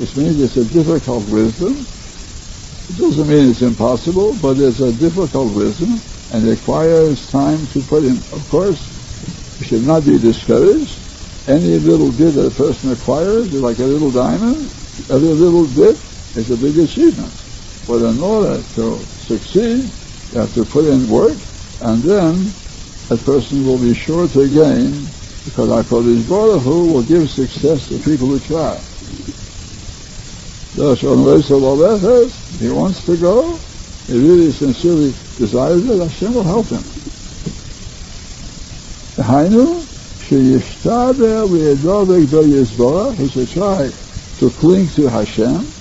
[0.00, 1.84] Which means it's a difficult wisdom.
[2.88, 6.00] It doesn't mean it's impossible, but it's a difficult wisdom
[6.32, 8.24] and requires time to put in.
[8.32, 8.80] Of course,
[9.60, 10.96] we should not be discouraged.
[11.46, 14.72] Any little bit that a person acquires like a little diamond.
[15.12, 16.00] Every little bit
[16.34, 17.36] is a big achievement.
[17.86, 19.92] But in order to succeed,
[20.32, 21.36] you have to put in work,
[21.80, 22.56] and then
[23.10, 25.12] a person will be sure to gain,
[25.44, 28.89] because HaKadosh Baruch Hu will give success to people who try.
[30.72, 33.58] He wants to go,
[34.06, 36.84] he really sincerely desires it, Hashem will help him.
[39.18, 39.86] Hainu,
[40.28, 40.58] he
[43.28, 43.90] should try
[44.38, 45.74] to cling to Hashem,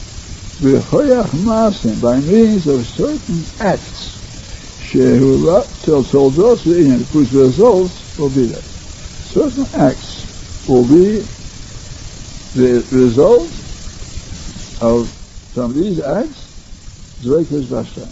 [2.01, 4.17] by means of certain acts,
[7.13, 8.63] whose results will be there.
[9.33, 10.25] Certain acts
[10.67, 11.27] will be
[12.55, 13.59] the result
[14.82, 15.09] of
[15.55, 16.47] of these acts,
[17.21, 18.07] Zrekas Bashan.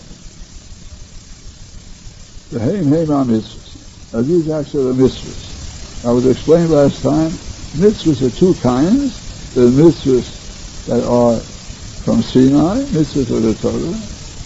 [2.51, 4.13] The Haim Haim mitzvahs.
[4.13, 6.05] Now these acts are the mitzvahs.
[6.05, 7.31] I was explained last time,
[7.75, 9.15] mitzvahs are two kinds.
[9.53, 10.27] The mitzvahs
[10.87, 11.39] that are
[12.03, 13.99] from Sinai, mitzvahs of the Torah,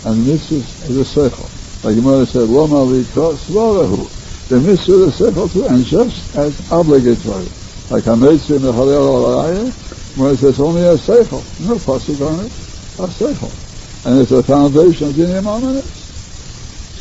[0.05, 1.49] and mitzvahs of the Seichel.
[1.84, 4.09] Like the mother said, Loma Likra Svarahu.
[4.49, 7.49] The mitzvah of the Seichel too, and just as obligatory.
[7.89, 11.45] Like Hametzah Mechalel Alayah, where it says only a Seichel.
[11.59, 12.53] No pasuk on it,
[12.97, 13.53] a Seichel.
[14.03, 15.84] And it's a foundation of the Imam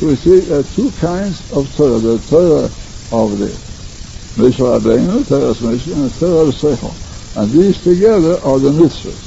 [0.01, 1.99] so we see there are two kinds of Torah.
[1.99, 2.73] The Torah
[3.11, 3.53] of the
[4.33, 6.97] Moshe Rabbeinu, Torah Moshe, and the Torah of Seichel.
[7.35, 9.21] And these together are the mitzvahs.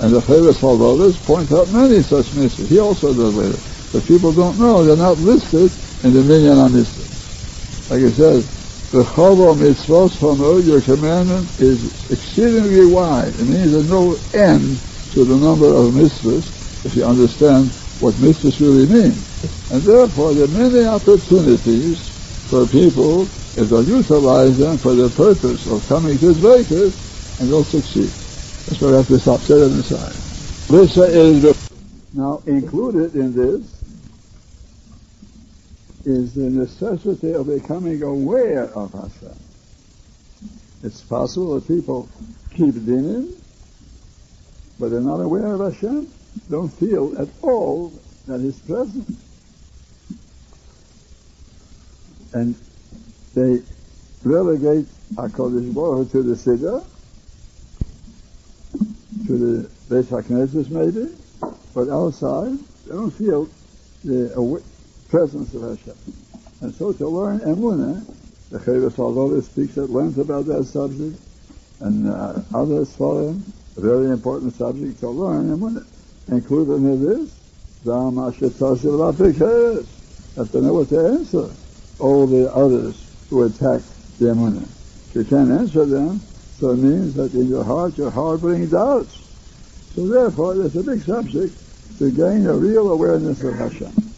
[0.00, 2.68] And the Chovos HaLevavos point out many such mitzvahs.
[2.68, 3.60] He also does later.
[3.92, 4.84] But people don't know.
[4.84, 5.70] They're not listed
[6.02, 7.06] in the Minyan HaMitzvah.
[7.90, 8.48] Like it says,
[8.90, 11.78] the Chava Mitzvahs Hono, your commandment is
[12.10, 13.38] exceedingly wide.
[13.38, 14.82] It means there's no end
[15.14, 16.50] to the number of mitzvahs
[16.82, 17.70] if you understand
[18.02, 19.22] what mitzvahs really mean.
[19.70, 22.02] And therefore, there are many opportunities
[22.50, 26.90] for people, if they'll utilize them for the purpose of coming to Dveikus,
[27.38, 28.10] and they'll succeed.
[28.66, 30.18] That's why we have to stop, set it aside.
[30.66, 31.54] This is
[32.12, 33.79] now included in this
[36.04, 39.36] is the necessity of becoming aware of Hashem.
[40.82, 42.08] It's possible that people
[42.50, 43.34] keep dinim,
[44.78, 46.08] but they're not aware of Hashem,
[46.50, 47.92] don't feel at all
[48.26, 49.16] that He's present.
[52.32, 52.54] and
[53.34, 53.62] they
[54.24, 56.84] relegate HaKadosh Baruch to the Siddur,
[59.26, 61.12] to the Beit HaKnesses maybe,
[61.74, 63.48] but outside they don't feel
[64.04, 64.32] the
[65.10, 65.96] presence of Hashem.
[66.62, 68.04] And so to learn Emunah,
[68.50, 71.20] the Chovos HaLevavos speaks at length about that subject,
[71.80, 73.42] and uh, other Sfarim,
[73.76, 75.84] a very important subject to learn Emunah.
[76.28, 77.34] Included in this,
[77.84, 78.14] Have
[80.52, 81.50] to know what to answer
[81.98, 82.94] all the others
[83.30, 83.80] who attack
[84.18, 84.68] the Emunah.
[85.14, 86.20] You can't answer them,
[86.58, 89.16] so it means that in your heart you're harboring doubts.
[89.94, 91.56] So therefore, there's a big subject
[91.98, 94.09] to gain a real awareness of Hashem.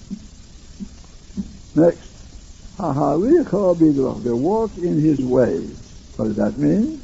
[1.75, 5.79] Next, Hahalicha bidro, the walk in His ways.
[6.17, 7.01] What does that mean?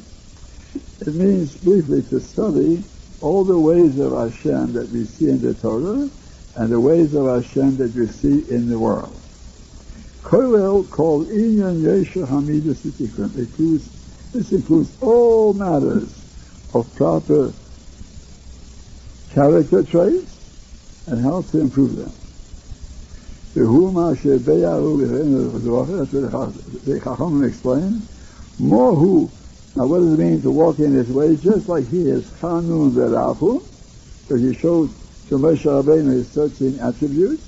[1.01, 2.83] It means briefly to study
[3.21, 6.09] all the ways of Hashem that we see in the Torah
[6.55, 9.15] and the ways of Hashem that we see in the world.
[10.23, 12.85] Kollel called Inyan Yesha Hamidus
[13.37, 13.89] includes
[14.33, 16.13] this includes all matters
[16.75, 17.51] of proper
[19.33, 22.18] character traits and how to improve them.
[23.59, 24.99] Shehu Ma'ashe Beyahu
[26.85, 28.07] the Chachamim explain,
[28.57, 29.29] Mohu.
[29.75, 31.35] Now what does it mean to walk in his way?
[31.35, 33.61] Just like he is Chanun Verahu,
[34.21, 34.89] because he showed
[35.27, 37.43] to Moshe Rabbeinu his 13 attributes,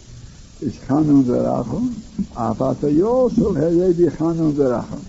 [0.59, 1.93] is Chanun Verahu,
[2.35, 4.99] Afata Yosu Herebi Chanun Verahu.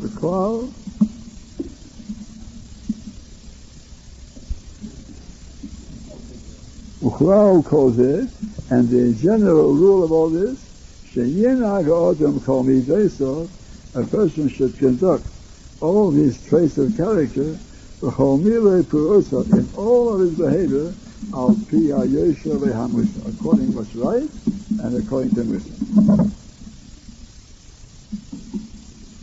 [0.00, 0.72] The call
[7.01, 8.23] וכל וכלל כל זה,
[8.69, 10.57] and the general rule of all this,
[11.13, 13.45] שינהג האדם כל מידסו,
[13.95, 15.23] a person should conduct
[15.81, 17.55] all these traits of character,
[18.03, 20.93] בכל מילי פרוסה, in all of his behavior,
[21.33, 22.53] al pi ha-yesha
[23.25, 24.29] according to what's right,
[24.83, 25.69] and according to Musa.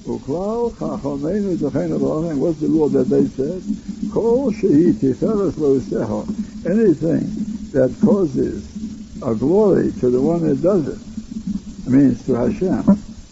[0.06, 3.62] Uklal chachamenu zechen and what's the rule that they said?
[4.12, 6.26] Kol shehi tiferes lo
[6.66, 8.65] Anything that causes
[9.21, 12.83] a glory to the one that does it, means to Hashem,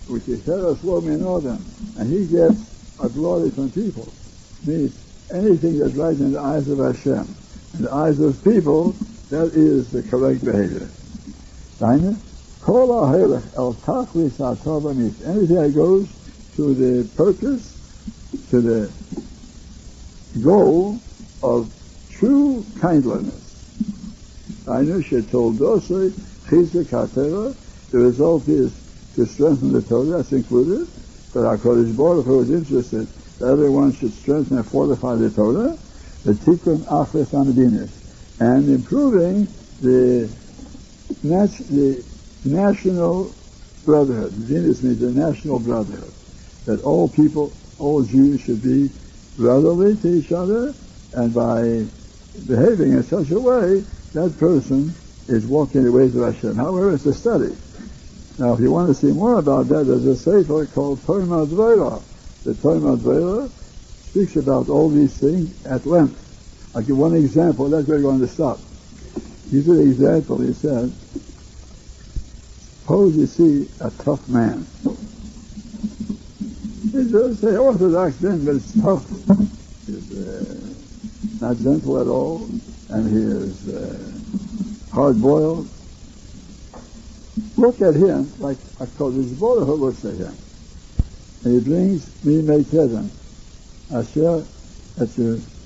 [0.08, 1.64] which is tiferes lo min adam,
[1.98, 4.12] and he gets a glory from people,
[4.66, 4.98] means
[5.34, 7.28] anything that's right in the eyes of Hashem.
[7.78, 8.96] In the eyes of people,
[9.30, 10.90] that is the correct behavior.
[11.80, 12.18] Deine?
[12.62, 16.08] Kol ha'helech el tachlis means anything that goes
[16.56, 17.76] to the purpose,
[18.50, 18.92] to the
[20.44, 21.00] goal
[21.44, 21.72] of
[22.10, 23.47] true kindliness.
[24.68, 26.12] Ainusha told Dosai,
[26.48, 27.56] Chizuk HaTorah,
[27.92, 28.72] the result is
[29.16, 30.88] to strengthen the Torah, that's included,
[31.34, 33.08] but HaKadosh Baruch Hu is interested
[33.40, 35.78] that everyone should strengthen and fortify the Torah,
[36.24, 37.92] the Tikkun Achres Amadinis,
[38.40, 39.48] and improving
[39.82, 40.30] the,
[41.24, 42.04] nat- the
[42.44, 43.34] national
[43.86, 44.34] brotherhood.
[44.48, 46.14] Dinis means the national brotherhood,
[46.66, 48.90] that all people, all Jews should be
[49.38, 50.76] brotherly to each other,
[51.14, 51.86] and by
[52.46, 53.84] behaving in such a way,
[54.14, 54.94] that person
[55.28, 56.56] is walking the ways of Hashem.
[56.56, 57.56] However, it's a study.
[58.40, 62.02] Now, if you want to see more about that, there's a sefer called Tomer Devorah.
[62.44, 66.24] The Tomer Devorah speaks about all these things at length.
[66.76, 68.60] I'll give one example, that's where we're going to stop.
[69.50, 70.92] Here's an example, he said,
[72.82, 74.66] suppose you see a tough man.
[76.92, 79.06] He's a say orthodox man, but it's tough.
[79.88, 82.48] He's uh, not gentle at all,
[82.90, 85.68] and he is uh, hard-boiled.
[87.58, 90.36] Look at him like a Kodesh Baruch Hu looks at him.
[91.44, 93.12] And he brings me heaven.
[93.94, 94.44] Asher,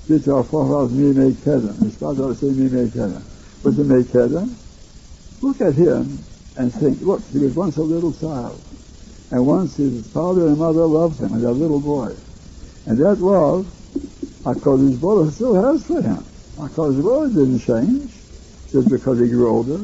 [0.08, 1.12] did our forefathers me
[1.44, 1.74] heaven.
[1.76, 3.22] His father say me make heaven.
[3.62, 4.56] What's the make heaven?
[5.40, 6.18] Look at him
[6.56, 8.60] and think, look, he was once a little child.
[9.30, 12.14] And once his father and mother loved him as a little boy.
[12.86, 13.66] And that love,
[14.44, 16.24] HaKadosh Baruch still has for him.
[16.62, 18.12] HaKadosh Baruch didn't change
[18.70, 19.78] just because he grew older.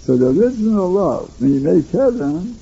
[0.00, 2.54] So the original love, when you make heaven,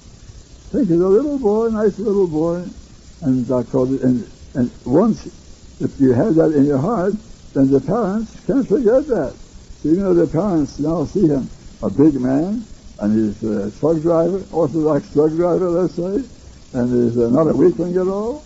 [0.72, 2.66] think of a little boy, nice little boy,
[3.22, 5.26] and HaKadosh, and, and once,
[5.80, 7.14] if you have that in your heart,
[7.54, 9.34] then the parents can't forget that.
[9.82, 11.48] So even though the parents now see him
[11.82, 12.64] a big man,
[12.98, 16.24] and he's a truck driver, orthodox truck driver, let's say,
[16.74, 18.42] and he's not a weakling at all,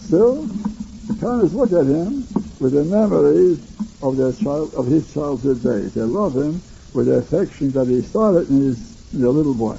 [0.00, 0.42] still,
[1.06, 2.26] the parents look at him
[2.60, 3.58] with the memories
[4.02, 5.94] of their child, of his childhood days.
[5.94, 9.78] They love him with the affection that he started in his, a little boy.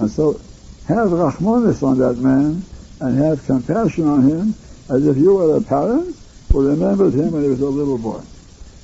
[0.00, 0.40] And so,
[0.88, 2.64] have rahmanis on that man,
[3.00, 4.54] and have compassion on him,
[4.90, 6.16] as if you were a parent
[6.50, 8.22] who remembered him when he was a little boy.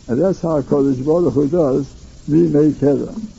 [0.06, 1.92] And that's how Kodesh Baruch Hu does
[2.28, 3.32] we make heaven.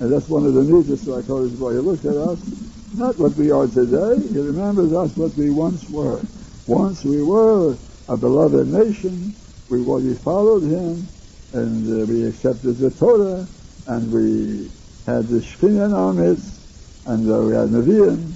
[0.00, 2.38] And that's one of the mitzvahs of Kodesh Baruch He looks at us,
[2.94, 6.20] not what we are today, he remembers us what we once were.
[6.66, 7.76] Once we were
[8.12, 9.34] a beloved nation,
[9.70, 11.08] we, we followed him,
[11.54, 13.46] and uh, we accepted the Torah,
[13.86, 14.70] and we
[15.06, 16.12] had the Shekhinah in our
[17.06, 18.34] and uh, we had Nevi'im,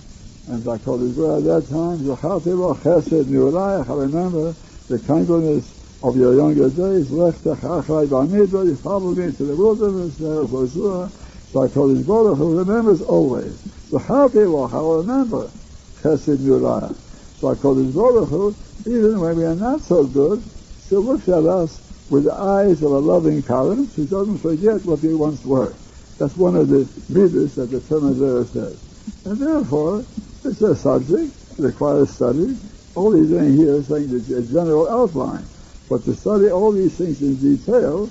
[0.49, 4.55] and HaKadosh Baruch at that time, Zachati chesed I remember
[4.89, 10.19] the kindness of your younger days, left achai b'amidra, you followed me into the wilderness,
[10.19, 11.11] was so
[11.53, 13.61] HaKadosh Baruch Hu remembers always.
[13.91, 15.51] Zachati lo, I remember,
[16.01, 16.97] chesed ni'urayach.
[17.41, 20.43] So HaKadosh Baruch Hu, even when we are not so good,
[20.81, 25.01] still looks at us with the eyes of a loving parent who doesn't forget what
[25.01, 25.75] we once were.
[26.19, 28.79] That's one of the midas that the Talmud says.
[29.25, 30.05] And therefore,
[30.45, 32.57] it's a subject, it requires study.
[32.95, 35.45] All he's doing here is saying the general outline.
[35.89, 38.09] But to study all these things in detail,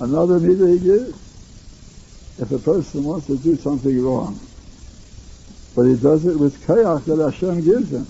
[0.00, 1.18] another midah he gives,
[2.38, 4.38] if a person wants to do something wrong,
[5.74, 8.06] but he does it with chaos that Hashem gives him.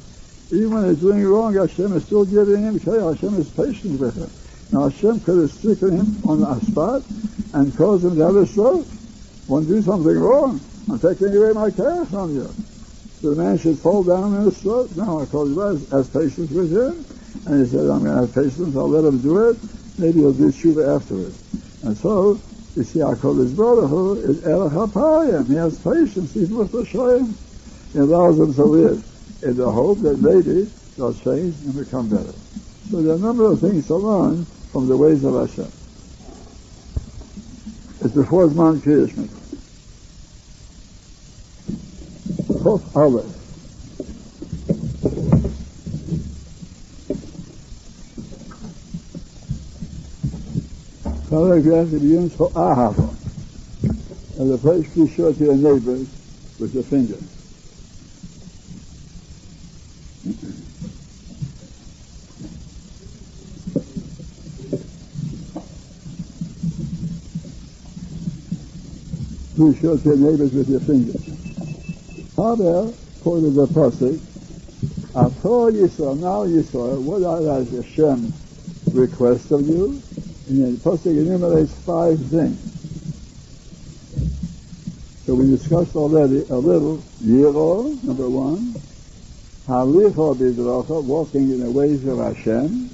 [0.51, 3.20] Even when he's doing wrong, Hashem is still giving him chaos.
[3.20, 4.30] Hashem is patient with him.
[4.72, 7.03] Now Hashem could have stricken him on the spot
[7.53, 8.86] and caused him to have a stroke.
[9.49, 10.61] To do something wrong?
[10.90, 12.49] I'm taking away my care from you.
[13.20, 14.94] So the man should fall down in a stroke.
[14.96, 15.86] No, I told you that.
[15.90, 17.05] Have patience with him.
[17.46, 18.76] And he said, I'm going to have patience.
[18.76, 19.57] I'll let him do it.
[19.99, 21.36] Maybe he'll do tshuva afterwards.
[21.82, 22.40] And so,
[22.76, 25.46] you see, our Kodesh Baruch Hu is Erech.
[25.46, 26.32] He has patience.
[26.32, 27.34] He's with the Shem.
[27.92, 29.05] He allows him to live
[29.43, 32.32] in the hope that maybe they'll change and become better.
[32.91, 35.70] So there are a number of things to learn from the ways of Hashem.
[38.01, 39.28] It's before Zman Kirishnik.
[42.62, 43.34] Chof Aleph.
[51.28, 53.14] Paragraph begins for Ahava.
[54.39, 56.09] And the place to show to your neighbors
[56.59, 57.18] with your finger.
[69.81, 71.22] Show to your neighbors with your fingers.
[72.35, 74.18] Father quoted the pasuk,
[75.14, 78.33] After Yisrael, now Yisrael, what are Hashem
[78.93, 80.03] request of you?
[80.49, 82.59] And the pasuk enumerates five things.
[85.26, 88.74] So we discussed already a little, Yiro, number one,
[89.69, 92.89] Halicha Bidracha, walking in the ways of Hashem,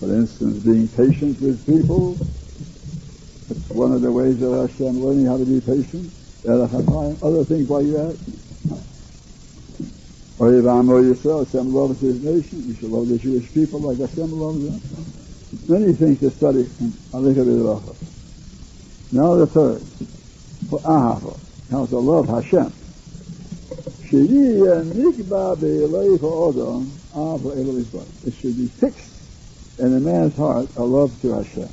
[0.00, 2.16] for instance, being patient with people,
[3.50, 6.10] It's one of the ways of Hashem learning how to be patient.
[6.48, 8.16] Other things like that.
[10.38, 12.66] Or if I'm Yisrael, Hashem loves his nation.
[12.66, 14.80] You should love the Jewish people like Hashem loves them.
[15.68, 17.44] Many things to study in Alika
[19.12, 19.82] Now the third,
[20.70, 21.38] for Ahava,
[21.70, 22.72] how to love Hashem.
[24.12, 24.28] It
[28.40, 29.12] should be fixed
[29.78, 31.68] in a man's heart a love to Hashem.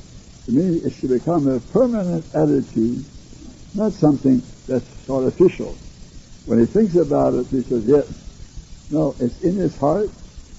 [0.46, 3.04] To me, it should become a permanent attitude,
[3.74, 5.76] not something that's artificial.
[6.46, 8.06] When he thinks about it, he says, yes.
[8.90, 10.08] No, it's in his heart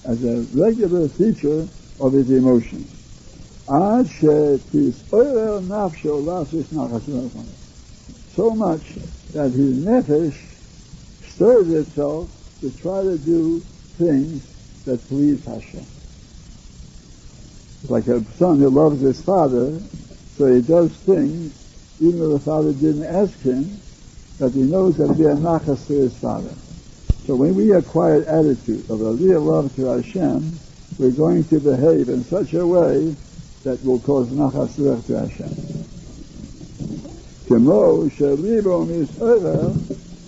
[0.04, 1.66] as a regular feature
[1.98, 2.90] of his emotions.
[8.36, 8.82] So much
[9.32, 10.49] that his nefesh
[11.40, 12.28] stirs itself
[12.60, 13.60] to try to do
[13.96, 14.44] things
[14.84, 15.86] that please Hashem
[17.80, 19.80] It's like a son who loves his father,
[20.36, 21.56] so he does things,
[21.98, 23.80] even though the father didn't ask him,
[24.38, 26.52] that he knows that be a nachas to his father.
[27.24, 30.58] So when we acquire attitude of a real love to Hashem,
[30.98, 33.16] we're going to behave in such a way
[33.64, 35.56] that will cause nachas to Hashem.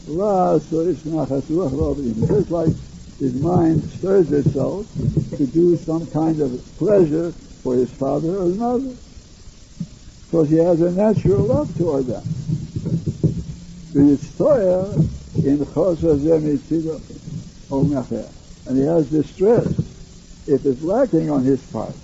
[0.05, 0.73] Just
[2.51, 2.75] like
[3.21, 4.85] his mind stirs itself
[5.37, 7.33] to do some kind of pleasure
[7.63, 8.97] for his father or his mother.
[10.27, 12.25] Because he has a natural love toward them.
[13.95, 14.11] And
[18.79, 19.69] he has distress
[20.49, 21.95] if it's lacking on his part.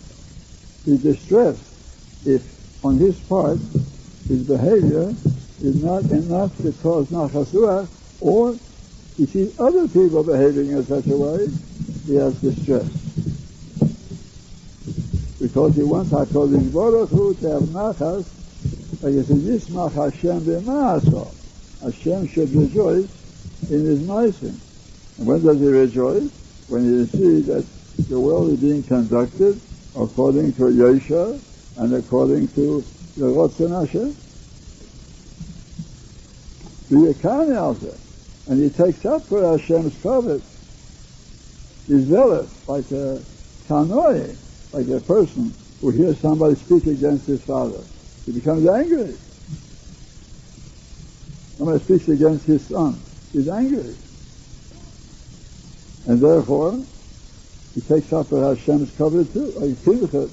[0.84, 1.64] He's distressed
[2.24, 2.44] if
[2.84, 3.58] on his part
[4.28, 5.12] his behavior
[5.62, 7.88] is not enough to cause nachasua
[8.20, 8.58] or
[9.16, 11.48] he sees other people behaving in such a way,
[12.06, 12.86] he has distress.
[15.40, 18.26] Because he wants HaKadosh Baruch Hu to have nachas,
[19.02, 21.34] like he says, Yismach Hashem b'ma'aso.
[21.82, 23.08] Hashem should rejoice
[23.70, 24.56] in his ma'asim.
[25.18, 26.30] And when does he rejoice?
[26.68, 27.64] When he sees that
[28.08, 29.60] the world is being conducted
[29.96, 31.40] according to Yesha
[31.76, 32.84] and according to
[33.16, 34.16] the Ratzon Hashem.
[36.90, 37.94] V'yekane also
[38.48, 40.40] and he takes up for Hashem's covet.
[41.86, 43.22] He's zealous, like a
[43.68, 44.34] tanoi,
[44.72, 47.80] like a person who hears somebody speak against his father.
[48.24, 49.14] He becomes angry.
[51.58, 52.98] Somebody speaks against his son.
[53.32, 53.94] He's angry.
[56.06, 56.82] And therefore,
[57.74, 60.30] he takes up for Hashem's covet too, like Pinchas.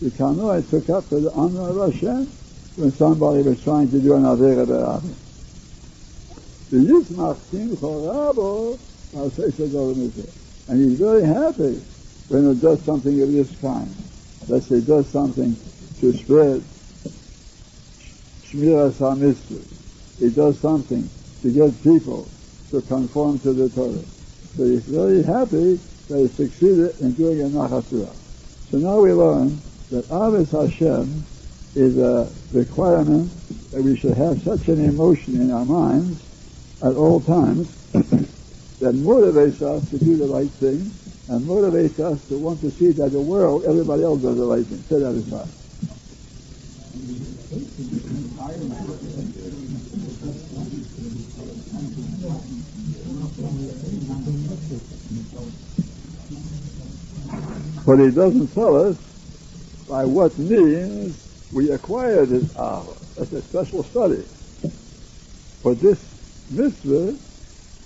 [0.00, 2.30] The Tanoi took up for the honor of Hashem
[2.76, 5.14] when somebody was trying to do an Avera Be'avim.
[6.70, 8.78] V'yismach simcha rabo
[9.14, 9.30] al
[10.68, 11.80] And he's very happy
[12.28, 13.94] when he does something of this kind.
[14.48, 15.56] Let's say does something
[16.00, 16.62] to spread
[18.48, 19.62] Shmira Samistri.
[20.18, 21.08] He does something
[21.42, 22.28] to get people
[22.70, 24.04] to conform to the Torah.
[24.56, 28.12] So he's very happy that he succeeded in doing a Nachasura.
[28.70, 29.58] So now we learn
[29.90, 31.24] that Avis Hashem
[31.74, 33.30] is a requirement
[33.72, 36.23] that we should have such an emotion in our minds
[36.84, 40.92] at all times that motivates us to do the right thing
[41.28, 44.66] and motivates us to want to see that the world, everybody else does the right
[44.66, 44.82] thing.
[44.82, 45.48] Say that aside.
[57.86, 58.96] But he doesn't tell us
[59.88, 61.16] by what means
[61.52, 62.94] we acquire this hour.
[63.16, 64.24] That's a special study.
[65.62, 66.13] But this
[66.56, 67.16] mitzvah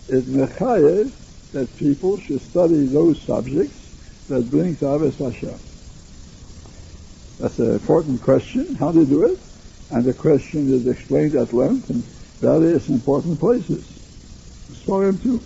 [0.09, 1.13] is mechayev
[1.53, 5.59] that people should study those subjects that bring Abbas Hashem.
[7.39, 9.39] That's an important question, how to do it,
[9.91, 12.03] and the question is explained at length in
[12.41, 13.85] various important places.
[14.85, 15.39] Svarim too.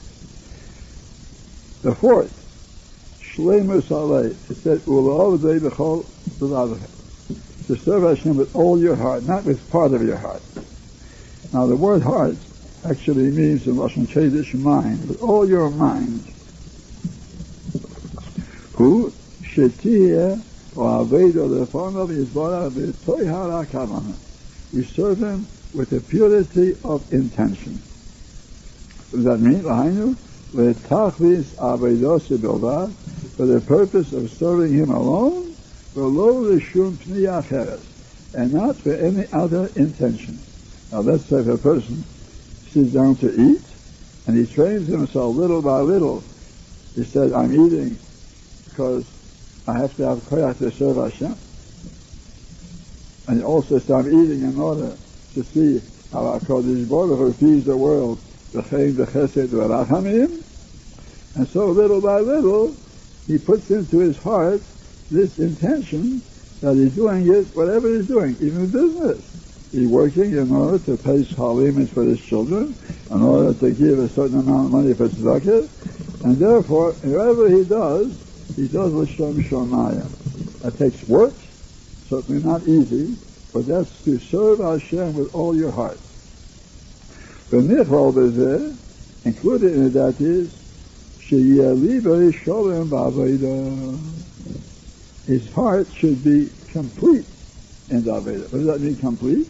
[1.82, 2.38] The fourth,
[3.20, 6.06] Shlemus Alei, it said, Ula'avdei b'chol
[7.66, 10.42] to serve Hashem with all your heart, not with part of your heart.
[11.52, 12.36] Now the word heart
[12.84, 16.24] actually means in Russian Chodesh mind, all your mind.
[18.74, 19.12] Who
[19.42, 20.42] shetia
[20.74, 24.14] or aveda the form of his body v'toihara kavana.
[24.72, 27.80] We serve him with the purity of intention.
[29.10, 29.62] What does that mean?
[29.62, 30.16] Lahainu
[30.54, 32.92] v'tachvis avedos bilvad
[33.36, 35.54] for the purpose of serving him alone,
[35.94, 37.80] v'lo l'shum pniyach
[38.34, 40.38] and not for any other intention.
[40.90, 42.04] Now let's say if a person
[42.72, 43.62] sits down to eat,
[44.26, 46.24] and he trains himself little by little.
[46.94, 47.98] He said, I'm eating
[48.64, 49.04] because
[49.66, 51.36] I have to have koyach to serve Hashem.
[53.28, 54.96] And you also start eating in order
[55.34, 55.80] to see
[56.12, 58.18] how HaKadosh Baruch Hu feeds the world.
[61.34, 62.74] And so little by little,
[63.26, 64.60] he puts into his heart
[65.10, 66.20] this intention
[66.60, 69.31] that he's doing it, whatever he's doing, even business.
[69.72, 72.74] He's working in order to pay payments for his children,
[73.10, 75.66] in order to give a certain amount of money for tzedakah,
[76.24, 78.12] and therefore, whatever he does,
[78.54, 80.10] he does l'shem shomayim.
[80.60, 81.32] That takes work,
[82.10, 83.16] certainly not easy,
[83.54, 85.98] but that's to serve Hashem with all your heart.
[87.48, 88.76] The V'nichlal b'zeh,
[89.24, 90.50] included in that is,
[91.30, 93.98] sholem b'avodah.
[95.26, 97.24] His heart should be complete
[97.88, 98.52] in the Aveda.
[98.52, 99.48] What does that mean, complete?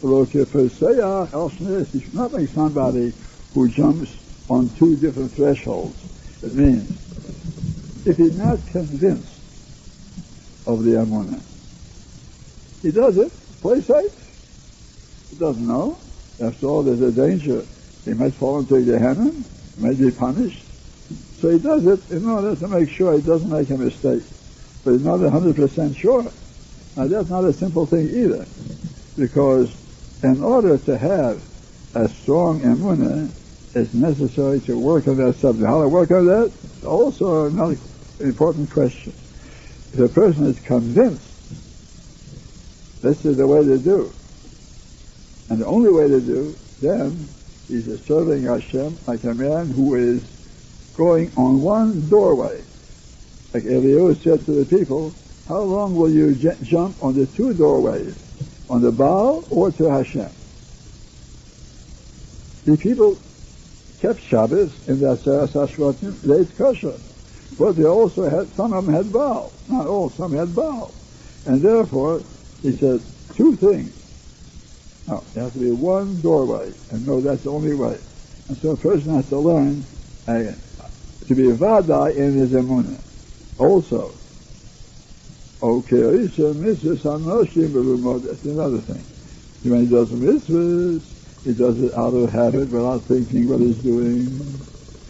[0.00, 3.12] He should not be somebody
[3.54, 4.16] who jumps
[4.48, 5.96] on two different thresholds.
[6.42, 6.90] It means,
[8.06, 9.32] if he's not convinced
[10.66, 11.42] of the Amunah,
[12.82, 13.32] he does it,
[13.62, 14.12] play safe.
[15.30, 15.98] He doesn't know.
[16.40, 17.64] After all, there's a danger.
[18.04, 20.62] He might fall into Gehenna, he might be punished.
[21.40, 24.22] So he does it in order to make sure he doesn't make a mistake.
[24.84, 26.22] But he's not 100% sure.
[26.96, 28.46] Now that's not a simple thing either.
[29.16, 29.74] Because
[30.26, 31.40] in order to have
[31.94, 33.30] a strong emunah,
[33.74, 35.66] it's necessary to work on that subject.
[35.66, 36.52] How to work on that?
[36.84, 37.78] Also another
[38.20, 39.12] important question.
[39.92, 41.22] If a person is convinced
[43.02, 44.12] this is the way to do,
[45.48, 47.28] and the only way to do, then
[47.68, 50.22] he's serving Hashem like a man who is
[50.96, 52.64] going on one doorway.
[53.54, 55.14] Like Eliyahu said to the people,
[55.46, 58.14] how long will you j- jump on the two doorways?
[58.68, 60.30] On the Baal or to Hashem?
[62.64, 63.16] The people
[64.00, 66.94] kept Shabbos in the Aseres HaShvatim, they ate kosher.
[67.58, 69.52] But they also had, some of them had Baal.
[69.68, 70.92] Not all, some had Baal.
[71.46, 72.22] And therefore,
[72.62, 73.00] he said,
[73.34, 73.92] two things.
[75.06, 77.96] Now, there has to be one doorway, and no, that's the only way.
[78.48, 79.84] And so a person has to learn
[80.26, 80.52] uh,
[81.26, 83.00] to be a vadai in his emunah.
[83.58, 84.12] Also,
[85.62, 89.04] okay, Isha mitzvahs hanoshim b'lumod, that's another thing.
[89.62, 91.02] When he does mitzvahs,
[91.44, 94.26] he does it out of habit without thinking what he's doing.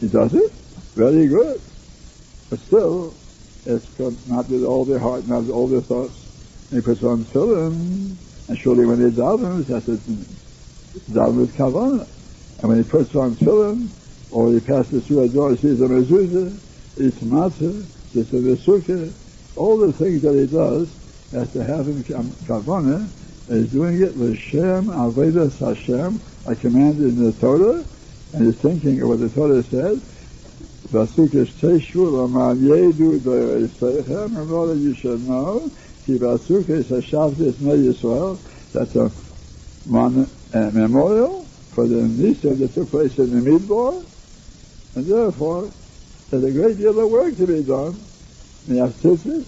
[0.01, 0.53] He does it,
[0.95, 1.61] very good.
[2.51, 3.15] But still,
[3.65, 3.87] it's
[4.29, 6.15] not with all their heart, not with all their thoughts.
[6.71, 8.17] And he puts on tefillin,
[8.49, 10.01] and surely when he davens, that's it,
[11.11, 12.07] daven with kavanah.
[12.61, 13.89] And when he puts on tefillin,
[14.31, 16.59] or he passes through a door, sees a mezuzah,
[16.99, 18.57] eats matzah, sits in the
[19.57, 20.89] all the things that he does
[21.33, 23.09] has to have him kavanah,
[23.49, 27.85] is doing it l'shem avedas Hashem, I commanded in the Torah,
[28.33, 30.01] and he's thinking of what the Torah says,
[30.93, 35.71] Vasukas Teshu Laman Yedu Doyreisechem, in order you should know,
[36.05, 38.39] Ki Vasukas Hashavtis Ne Yisrael,
[38.73, 39.11] that's a
[39.85, 44.05] mon- a memorial for the Nisa that took place in the Midbar,
[44.95, 45.73] and therefore,
[46.31, 48.06] there's a great deal of work to be done.
[48.69, 49.45] You have tzitzis,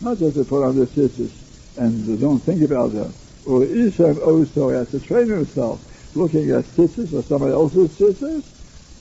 [0.00, 1.30] not just to put on the tzitzis
[1.76, 3.12] and don't think about them.
[3.46, 5.80] Or Ishem also has to train himself
[6.14, 8.42] looking at sisters or somebody else's sisters.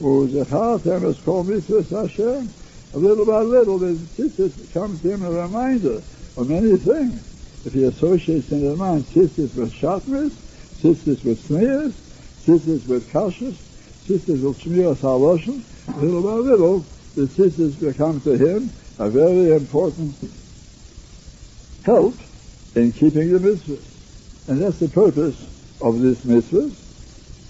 [0.01, 2.49] Or Zechatem is called mitzvahs Hashem.
[2.93, 6.01] A little by little, the sisters comes to him a reminder
[6.36, 7.22] of many things.
[7.66, 10.32] If he associates in his mind tzitzis with shatnez,
[10.82, 11.93] sisters with smears,
[12.43, 13.55] sisters with kashas,
[14.05, 15.61] sisters with shmiras haloshen,
[16.01, 16.86] little by little,
[17.16, 18.70] the sisters become to him
[19.00, 20.16] a very important
[21.84, 22.16] help
[22.76, 24.50] in keeping the mitzvahs.
[24.50, 25.41] And that's the purpose
[25.82, 26.80] of this mitzvahs.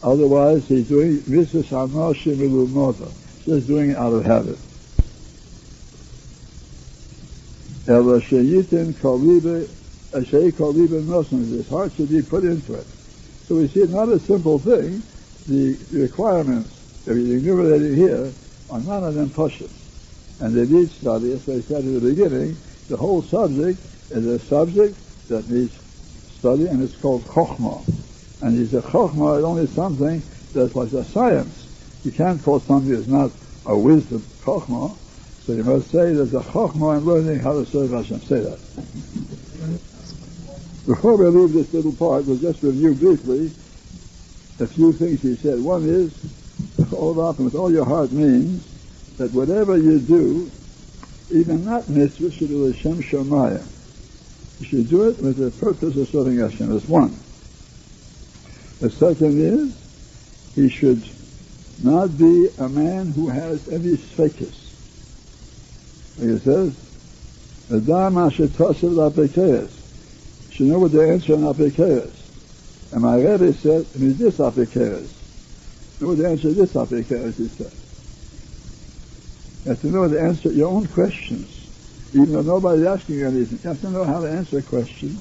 [0.04, 3.12] Otherwise, he's doing mitzvahs hanoshim ilumota,
[3.46, 4.58] just doing it out of habit.
[7.86, 9.68] Ela sheyitin kolibe,
[10.26, 12.86] shei kolibe nosim, his heart should be put into it.
[13.48, 15.02] So we see it's not a simple thing.
[15.48, 18.32] The requirements that we enumerated here
[18.70, 19.83] are none of them pushes.
[20.44, 22.58] And they need study, as I said at the beginning,
[22.90, 23.80] the whole subject
[24.12, 24.98] is a subject
[25.30, 25.72] that needs
[26.38, 27.86] study, and it's called Chokhmah.
[28.42, 30.22] And he said Chokhmah is only something
[30.54, 31.66] that's like a science.
[32.04, 33.32] You can't call something that's not
[33.66, 34.98] a wisdom Chokhmah.
[35.46, 38.24] So you must say there's a Chokhmah in learning how to serve Hashem.
[38.24, 38.60] Say that.
[40.86, 43.54] Before we leave this little part, we'll just review briefly
[44.60, 45.58] a few things he said.
[45.62, 46.12] One is,
[46.92, 48.73] all often with all your heart means
[49.18, 50.50] that whatever you do,
[51.32, 53.66] even not mitzvah, should be Hashem Shemayim.
[54.60, 56.70] You should do it with the purpose of serving Hashem.
[56.70, 57.16] That's one.
[58.80, 59.76] The second is,
[60.56, 61.04] he should
[61.84, 64.60] not be a man who has any sfekis.
[66.20, 66.76] Like it says,
[67.72, 69.72] Adam Ashetasev Lapekeyas.
[70.50, 72.12] You should know what the answer on Apikeres.
[72.92, 75.10] And my Rebbe said, I mean, this Apikeres.
[76.00, 77.74] Know what the answer to this Apikeres, he said.
[79.64, 81.50] You have to know the answer your own questions.
[82.14, 85.18] Even though nobody's asking you anything, you have to know how to answer a question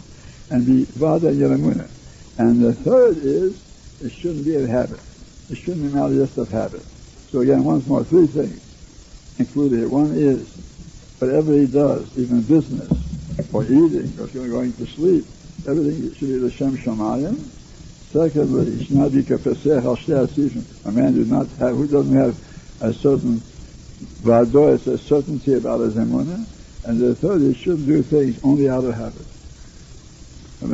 [0.51, 1.89] and be Vada Yeramuna.
[2.39, 3.55] And the third is,
[4.03, 5.01] it shouldn't be a habit.
[5.49, 6.83] It shouldn't be matter just of habit.
[7.31, 8.61] So again, once more, three things
[9.39, 9.79] included.
[9.79, 9.89] here.
[9.89, 10.49] One is,
[11.19, 12.91] whatever he does, even business,
[13.53, 15.25] or eating, or going to sleep,
[15.69, 17.39] everything should be the Shem Shamayim.
[18.11, 22.37] Secondly, he should not be kapesech al A man who not have, who doesn't have
[22.83, 23.41] a certain
[24.23, 26.47] vadois, a certainty about his emunah.
[26.85, 29.27] And the third, he shouldn't do things only out of habit.
[30.63, 30.69] At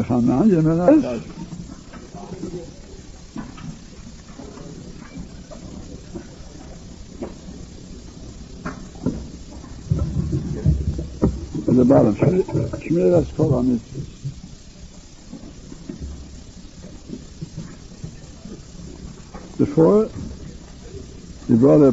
[11.76, 14.06] the bottom, Shmiras Kol HaMitzvahs.
[19.58, 20.08] Before,
[21.46, 21.92] he brought a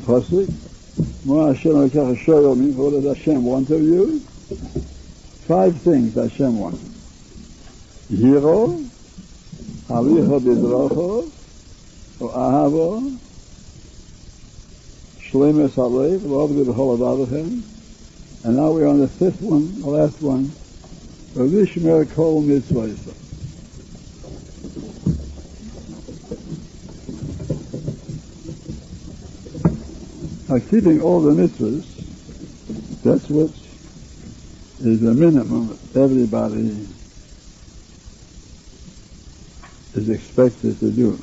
[0.96, 4.20] pasuk, Mo Hashem Lekach Shoyomim, what does Hashem want of you?
[5.48, 6.82] Five things Hashem wants.
[8.10, 8.68] Hiro,
[9.88, 11.32] Halicho Bidrocho,
[12.20, 13.18] or Ahavo,
[15.20, 17.62] Shlemes Halev, Loved B'chol Avavachem,
[18.46, 20.46] and now we're on the fifth one, the last one,
[21.34, 23.25] Vishmer Kol Mitzvah.
[30.56, 31.84] Now keeping all the mitzvahs,
[33.04, 33.50] that's what
[34.80, 36.88] is the minimum everybody
[39.96, 41.20] is expected to do.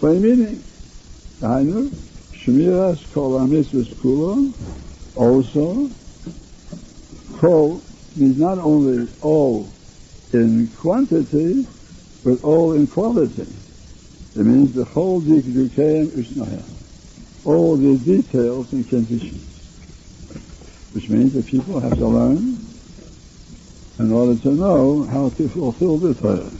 [0.00, 0.64] By meaning,
[1.40, 1.88] Hainu,
[2.32, 4.52] Shmiras Kol HaMitzvahs Kulo,
[5.14, 5.88] also,
[7.38, 7.80] Kol
[8.16, 9.68] means not only all
[10.34, 11.66] in quantity,
[12.24, 13.42] but all in quality.
[13.42, 16.64] It means the whole Dikdukeim Ushnaya.
[17.44, 19.48] All the details and conditions
[20.98, 22.58] which means that people have to learn
[23.98, 26.50] in order to know how to fulfill the Torah.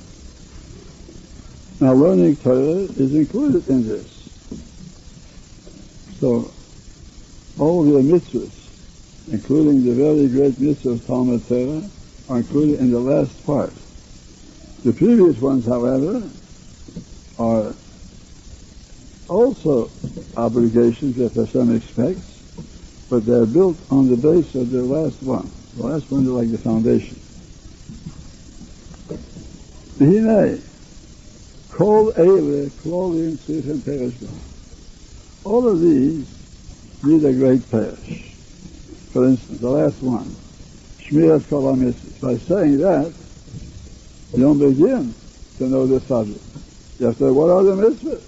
[1.81, 4.07] Now, learning Torah is included in this.
[6.21, 6.53] So,
[7.59, 11.83] all the mitzvahs, including the very great mitzvah of Talmud Torah,
[12.29, 13.73] are included in the last part.
[14.85, 16.23] The previous ones, however,
[17.39, 17.75] are
[19.29, 19.91] also
[20.37, 22.25] obligations that Hashem expects,
[23.11, 25.51] but they're built on the base of the last one.
[25.77, 27.19] The last one is like the foundation.
[29.99, 30.63] Hine,
[31.71, 34.31] kol eile, klolim, tzichem, perish God.
[35.45, 36.27] All of these
[37.03, 38.35] need a great perish.
[39.13, 40.35] For instance, the last one,
[41.11, 43.13] By saying that,
[44.35, 45.15] you don't begin
[45.57, 46.45] to know the subject.
[46.99, 48.25] You have to say, what are the mitzvahs?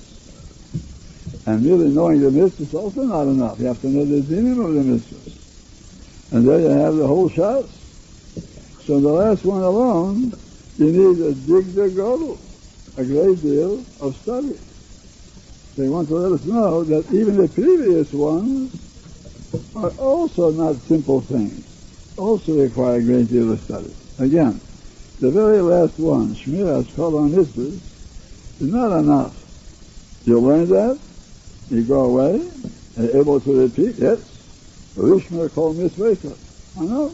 [1.47, 3.59] And merely knowing the mitzvahs is also not enough.
[3.61, 6.33] You have to know the dinim of the mitzvahs.
[6.33, 7.69] And there you have the whole shas.
[8.85, 10.33] So the last one alone,
[10.79, 12.39] you need to dig the goal,
[12.97, 14.59] a great deal of study.
[15.77, 18.73] They want to let us know that even the previous ones
[19.77, 21.70] are also not simple things,
[22.21, 23.93] also require a great deal of study.
[24.19, 24.61] Again,
[25.21, 29.37] the very last one, Shmiras Kol HaMitzvahs, is not enough.
[30.27, 30.99] You learn that,
[31.71, 32.47] you go away
[32.97, 34.19] and able to repeat, yes,
[34.97, 36.37] Rishmer called Mitzvah.
[36.79, 37.13] I know.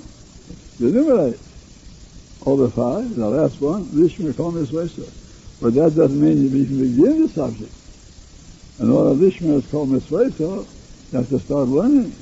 [0.79, 1.39] You enumerate
[2.45, 4.89] all the five, the last one, Rishmer called Mitzvah.
[5.61, 7.73] But that doesn't mean you even begin the subject.
[8.81, 12.15] All of Rishmer is called you have to start learning.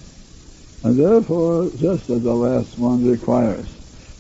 [0.85, 3.67] And therefore, just as the last one requires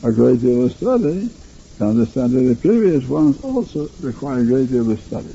[0.02, 1.28] a great deal of study,
[1.76, 5.28] to understand that the previous ones also require a great deal of study.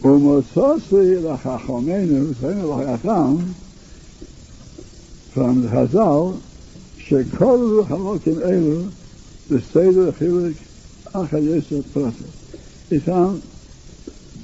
[0.00, 0.22] From
[5.68, 6.40] Hazal,
[6.98, 8.92] shekoru halokim elu,
[9.48, 10.56] the Seder Chilik
[11.12, 12.90] Achayesa process.
[12.90, 13.42] is found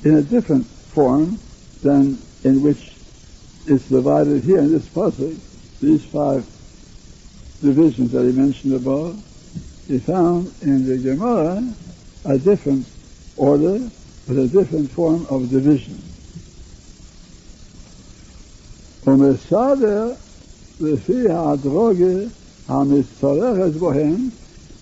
[0.04, 1.40] in a different form
[1.82, 2.87] than in which
[3.67, 5.37] it's divided here in this passage,
[5.81, 6.45] these five
[7.61, 9.15] divisions that he mentioned above,
[9.87, 11.63] he found in the Gemara
[12.25, 12.87] a different
[13.37, 13.79] order
[14.27, 16.01] with a different form of division.
[19.05, 20.11] ומסדר
[20.79, 22.27] לפי הדרוגה
[22.67, 24.29] המצטרכת בהם,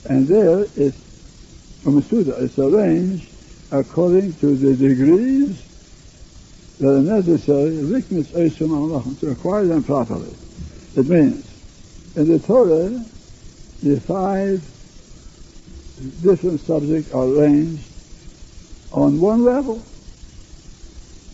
[0.05, 3.27] and there it's, ומסודר, it's arranged
[3.71, 5.64] according to the degrees
[6.78, 10.34] that are necessary to acquire them properly.
[10.96, 11.46] It means,
[12.16, 13.04] in the Torah,
[13.82, 14.62] the five
[16.22, 17.82] different subjects are arranged
[18.92, 19.82] on one level.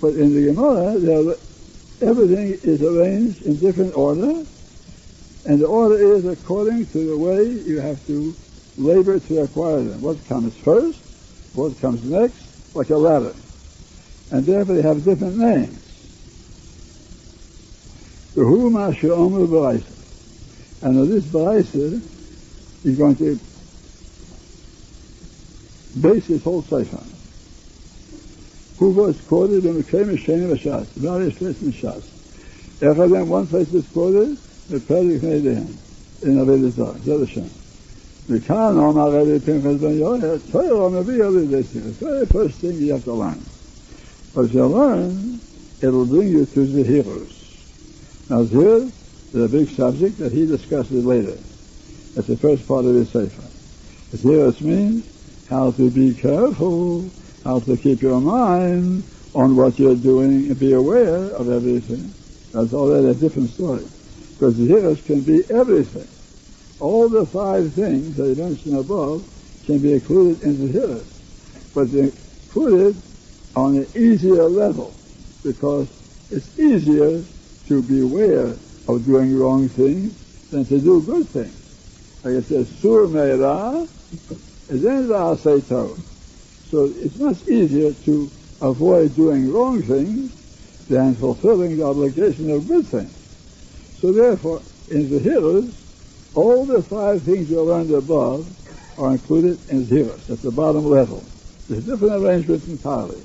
[0.01, 1.37] But in the Gemara,
[2.01, 4.45] everything is arranged in different order,
[5.47, 8.35] and the order is according to the way you have to
[8.79, 10.01] labor to acquire them.
[10.01, 10.99] What comes first,
[11.55, 13.35] what comes next, like a ladder
[14.33, 15.79] and therefore they have different names.
[20.81, 22.01] And this Baraisa
[22.83, 23.39] is going to
[26.01, 27.07] base his whole Sefer on.
[28.79, 32.03] Who was quoted in the famous Shane of Ashas, various places in Shas.
[32.81, 34.39] Echadem, one place is quoted,
[34.71, 35.77] the Perdik Neidehem,
[36.23, 37.51] in Avodah Zarah, Zedashem.
[38.29, 41.83] וכאן אומר רבי פנחס בן יואל, תוירו מביא רבי דסיר.
[41.87, 43.52] It's very first thing you have to learn.
[44.35, 45.41] But you learn,
[45.81, 47.39] it'll bring you to the heroes.
[48.31, 48.91] Now here,
[49.33, 51.37] there's a big subject that he discusses later.
[52.15, 53.43] That's the first part of his Sefer.
[54.11, 55.05] The heroes means
[55.49, 57.11] how to be careful,
[57.45, 59.05] how to keep your mind
[59.35, 62.13] on what you're doing and be aware of everything.
[62.53, 63.85] That's already a different story.
[64.33, 66.09] Because heroes can be everything.
[66.81, 69.29] All the five things that I mentioned above
[69.67, 71.07] can be included in the heroes.
[71.75, 72.97] But included
[73.55, 74.95] on an easier level
[75.43, 75.89] because
[76.31, 77.23] it's easier
[77.69, 78.47] to be aware
[78.89, 80.13] of doing wrong things
[80.51, 81.59] than to do good things.
[82.25, 83.89] Like it says, Sur Meira,
[84.69, 86.01] then Tov.
[86.71, 88.31] So it's much easier to
[88.61, 90.33] avoid doing wrong things
[90.89, 93.13] than fulfilling the obligation of good things.
[94.01, 95.73] So therefore, in the Hiras,
[96.35, 98.47] all the five things you learned above
[98.99, 101.25] are included in Hiras, at the bottom level.
[101.69, 103.23] There's different arrangements entirely.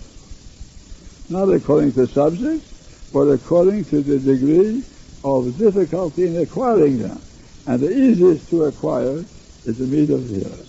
[1.30, 4.84] Not according to subjects, but according to the degree
[5.24, 7.22] of difficulty in acquiring them.
[7.66, 9.24] And the easiest to acquire
[9.66, 10.68] is the meat of the Hiras.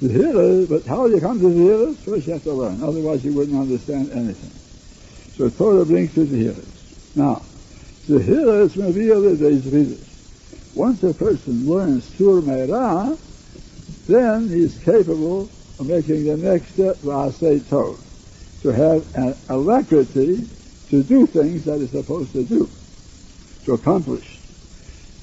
[0.00, 1.96] The hearers, but how you come to the hearers?
[2.00, 4.52] First you have to learn, otherwise you wouldn't understand anything.
[5.36, 7.12] So Torah brings to the hearers.
[7.14, 7.42] Now,
[8.08, 10.04] the hearers may be other days readers.
[10.74, 13.18] Once a person learns Sur Meirah,
[14.06, 17.98] then he's capable of making the next step, V'asei Tov,
[18.66, 20.44] to have an alacrity
[20.90, 22.68] to do things that he's supposed to do,
[23.64, 24.40] to accomplish.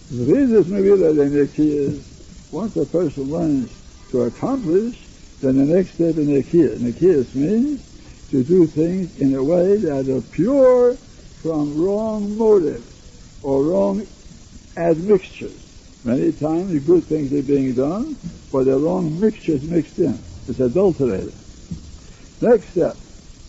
[0.09, 3.69] The reasons may be that in the key is, once a person learns
[4.11, 4.97] to accomplish,
[5.41, 6.77] then the next step in Nikias.
[6.79, 7.81] Nikias means
[8.29, 10.95] to do things in a way that are pure
[11.41, 12.87] from wrong motives
[13.41, 14.07] or wrong
[14.77, 15.59] admixtures.
[16.05, 18.15] Many times the good things are being done,
[18.53, 20.17] but the wrong mixtures mixed in.
[20.47, 21.33] It's adulterated.
[22.39, 22.95] Next step,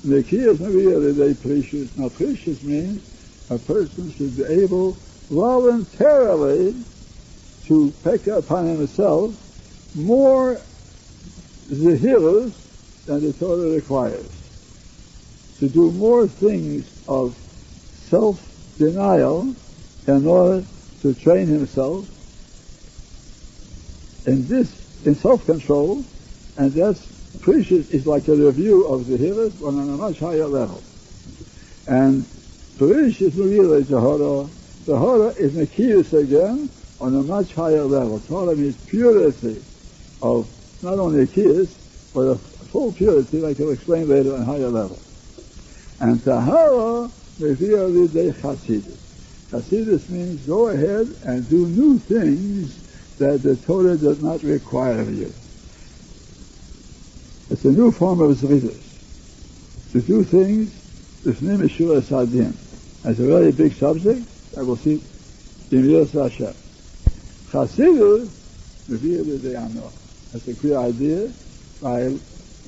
[0.05, 1.97] Nikias Maria they precious.
[1.97, 3.03] Now precious means
[3.51, 4.93] a person should be able
[5.31, 6.75] voluntarily
[7.67, 9.35] to take upon himself
[9.97, 10.61] more
[11.71, 12.53] zehirus
[13.07, 14.29] than the Torah requires.
[15.61, 17.35] To do more things of
[18.11, 19.55] self-denial
[20.07, 20.65] in order
[21.01, 22.11] to train himself
[24.27, 26.05] in this, in self-control,
[26.59, 27.14] and that's
[27.45, 30.83] precious is like a review of the Hiras, but on a much higher level.
[31.87, 32.25] And
[32.79, 34.49] precious really Tahara,
[34.87, 36.71] Tahara is Nakiris again
[37.03, 38.19] on a much higher level.
[38.21, 39.63] Tahara means purity
[40.23, 40.49] of
[40.83, 44.69] not only a kiss, but a full purity, like I'll explain later on a higher
[44.69, 44.99] level.
[46.01, 48.97] And Tahara Mevia Lidei Chasidus.
[49.51, 52.81] Chasidus means go ahead and do new things
[53.19, 55.31] that the Torah does not require of you.
[57.51, 59.93] It's a new form of Zridus.
[59.93, 60.71] To do things,
[61.25, 62.55] B'fnei Meshura Sadim.
[63.03, 64.27] That's a very big subject.
[64.57, 65.03] I will see
[65.71, 66.13] in Yos.
[67.51, 68.29] Chasidus,
[68.89, 69.93] Lidei Anoch.
[70.33, 71.31] That's a clear idea.
[71.83, 72.17] By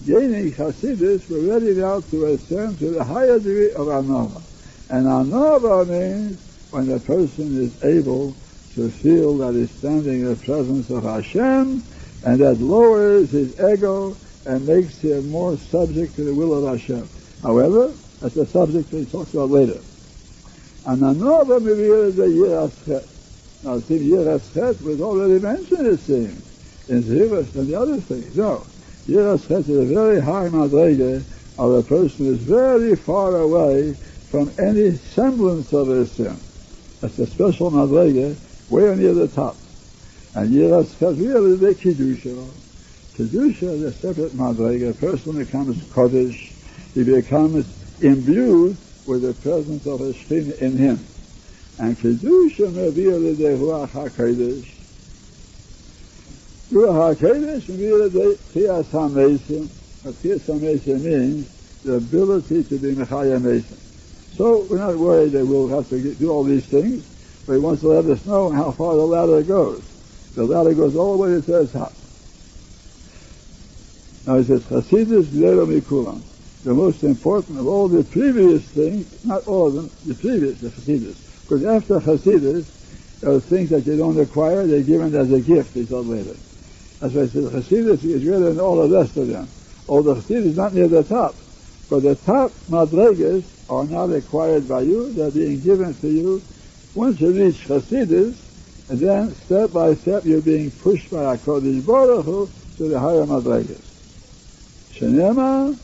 [0.05, 4.43] gaining Hasidus, we're ready now to ascend to the higher degree of Anava.
[4.91, 6.39] And Anava means
[6.70, 8.35] when the person is able
[8.74, 11.83] to feel that he's standing in the presence of Hashem,
[12.24, 14.14] and that lowers his ego
[14.47, 17.09] and makes him more subject to the will of Hashem.
[17.42, 19.80] However, that's a subject we talk about later.
[20.86, 23.09] And another maybe is the Yiras Cheit.
[23.64, 26.42] Now, see, Yiras Cheit was already mentioned, it seems
[26.88, 28.36] in Zivas and the other things.
[28.36, 28.64] No.
[29.09, 31.22] Yiras is a very high madrega
[31.59, 33.94] of a person who is very far away
[34.30, 36.38] from any semblance of a sin.
[37.01, 38.36] That's a special madrega
[38.70, 39.57] way near the top.
[40.34, 42.66] And Yiras really the Kiddusha.
[43.17, 44.91] Kiddusha is a separate madrega.
[44.91, 46.53] A person becomes Kodesh,
[46.93, 47.67] he becomes
[48.03, 50.99] imbued with the presence of a Shekhinah in him.
[51.79, 54.69] And Kedusha Mevir L'dei Ruach HaKodesh.
[56.71, 59.67] Ruach HaKodesh Mevir L'dei Techiyas HaMesim.
[60.05, 63.79] Techiyas HaMesim means the ability to be Mechaya Mesim.
[64.37, 67.03] So we're not worried that we'll have to do all these things,
[67.47, 69.83] but he wants to let us know how far the ladder goes.
[70.35, 71.95] The ladder goes all the way to top.
[74.27, 76.20] Now he says, Chasidus Gdelo Mikulam.
[76.64, 80.68] The most important of all the previous things, not all of them, the previous, the
[80.70, 81.14] Chasidus.
[81.43, 85.74] Because after Chasidus, there are things that you don't acquire, they're given as a gift,
[85.74, 86.35] he said later.
[86.99, 89.47] That's why I said Chasidus is greater than all the rest of them.
[89.87, 91.37] All the Chasidus is not near the top.
[91.89, 96.43] But the top Madregas are not acquired by you, they're being given to you.
[96.97, 98.43] Once you reach Chasidus,
[98.89, 103.24] and then step by step you're being pushed by HaKadosh Baruch Hu to the higher
[103.24, 103.86] Madregas.
[104.97, 105.78] Shenema,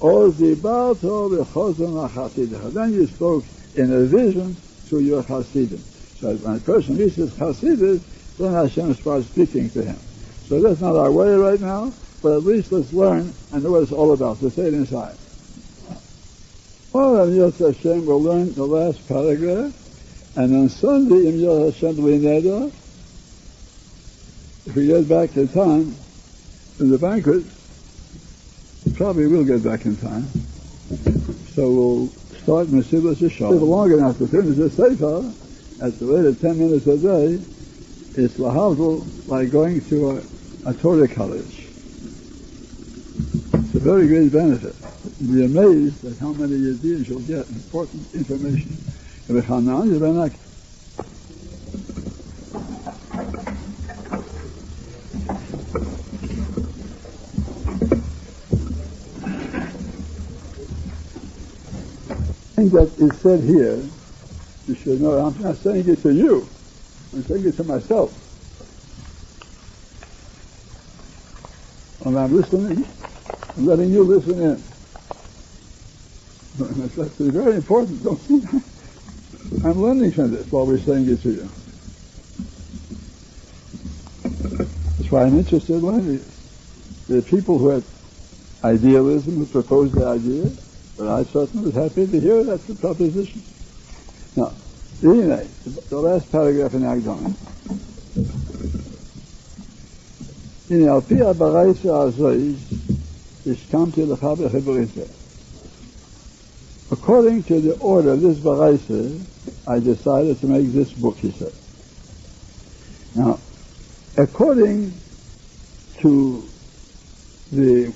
[0.00, 2.72] or Zibalto v'chozon HaChasidah.
[2.72, 3.44] Then you spoke
[3.74, 4.56] in a vision
[4.88, 5.78] to your Hasidim.
[6.20, 8.02] So when a person reaches Hasidus,
[8.38, 9.96] then Hashem starts speaking to him.
[10.48, 11.92] So that's not our way right now,
[12.22, 14.38] but at least let's learn and know what it's all about.
[14.38, 15.16] So say it inside.
[16.92, 19.74] Well, Im Yos Hashem, we'll learn the last paragraph,
[20.36, 22.68] and on Sunday, Im Yos Hashem Neder,
[24.66, 25.94] if we get back to time,
[26.80, 27.44] in the banquet,
[28.94, 30.26] probably we will get back in time.
[31.54, 32.06] So we'll
[32.42, 33.56] start Mesilas Yesharim.
[33.56, 35.32] If long enough to finish the Sefer,
[35.84, 37.34] at the rate of 10 minutes a day,
[38.14, 40.22] it's lahavdul like going to a,
[40.70, 41.66] a Torah college.
[43.52, 44.74] It's a very great benefit.
[45.20, 48.76] Be amazed at how many Yiddish you'll get important information.
[62.56, 63.76] That is said here,
[64.66, 66.48] you should know, I'm not saying it to you,
[67.12, 68.14] I'm saying it to myself.
[72.00, 72.88] When I'm listening,
[73.56, 74.64] I'm letting you listen in.
[76.96, 78.48] That's very important, don't you?
[79.62, 81.50] I'm learning from this while we're saying it to you.
[84.96, 86.24] That's why I'm interested in learning.
[87.06, 87.84] There are people who have
[88.64, 90.50] idealism, who propose the idea,
[90.97, 93.41] but I certainly was happy to hear that's the proposition.
[94.35, 94.51] Now,
[95.03, 95.47] anyway,
[95.89, 97.35] the last paragraph in Agdon.
[100.69, 102.29] הנה, על פי הברייסה הזו,
[103.47, 104.89] הסכמתי לך בחברית
[106.91, 109.21] According to the order of this Baraisa,
[109.65, 111.53] I decided to make this book, he said.
[113.15, 113.39] Now,
[114.17, 114.93] according
[115.99, 116.43] to
[117.51, 117.93] the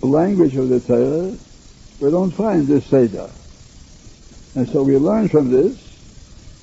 [0.00, 1.36] language of the Torah,
[2.01, 3.29] we don't find this Seder.
[4.55, 5.77] And so we learn from this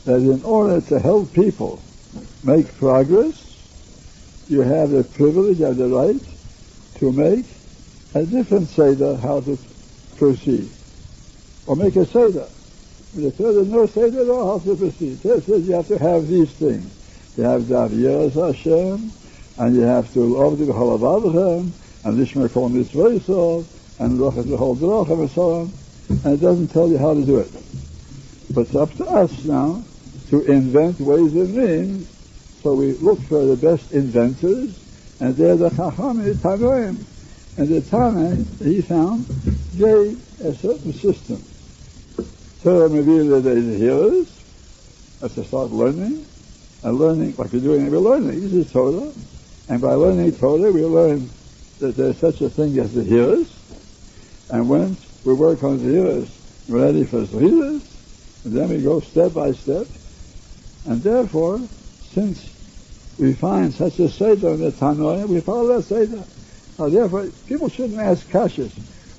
[0.04, 1.80] that in order to help people
[2.42, 3.44] make progress,
[4.48, 6.20] you have the privilege and the right
[6.98, 7.46] to make
[8.14, 9.56] a different Seder how to
[10.16, 10.68] proceed.
[11.66, 12.48] Or make a Seder.
[13.14, 15.24] The Torah no Seder at how to proceed.
[15.24, 16.94] It says you have to have these things.
[17.36, 19.12] You have to have Yeras Hashem,
[19.58, 21.70] and you have to love the Halavavachem,
[22.04, 25.72] and Lishmer Kol Mitzvah and the whole Drachim and so on,
[26.24, 27.50] and it doesn't tell you how to do it.
[28.54, 29.82] But it's up to us now
[30.30, 32.08] to invent ways and means,
[32.62, 34.78] so we look for the best inventors,
[35.20, 37.04] and they're the Chachamim, Tanoim.
[37.56, 39.26] And the Tana, he found,
[39.80, 41.42] a certain system.
[42.62, 44.28] Torah Mevila, the hearers,
[45.20, 46.24] have to start learning,
[46.84, 48.40] and learning, like we're doing, we're learning.
[48.40, 49.12] This is Torah,
[49.68, 51.28] and by learning Torah, we learn
[51.80, 53.57] that there's such a thing as the hearers,
[54.50, 56.28] and once we work on Zehiras,
[56.68, 57.82] ready for Zehiras,
[58.44, 59.86] and then we go step by step.
[60.86, 61.60] And therefore,
[62.12, 62.50] since
[63.18, 66.22] we find such a Seder in the Tanoia, we follow that Seder.
[66.78, 68.72] Now therefore, people shouldn't ask Kashas,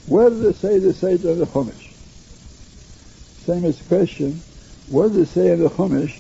[0.08, 1.94] where does it say the Seder in the Chumash?
[3.46, 4.42] Same as the question,
[4.90, 6.20] where does it say in the Chumash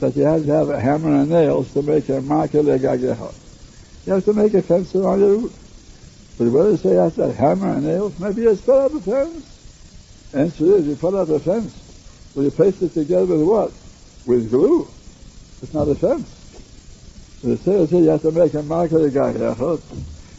[0.00, 3.34] that you have to have a hammer and nails to make a marker legageha?
[4.06, 5.67] You have to make a fence around your roof.
[6.38, 9.44] But the whether say after hammer and nails, maybe you put up a fence.
[10.32, 11.74] Answer is, you put up a fence.
[12.34, 13.72] Well, you paste it together with what?
[14.24, 14.88] With glue.
[15.60, 16.30] It's not a fence.
[17.42, 19.32] So the says you have to make a mark of the guy.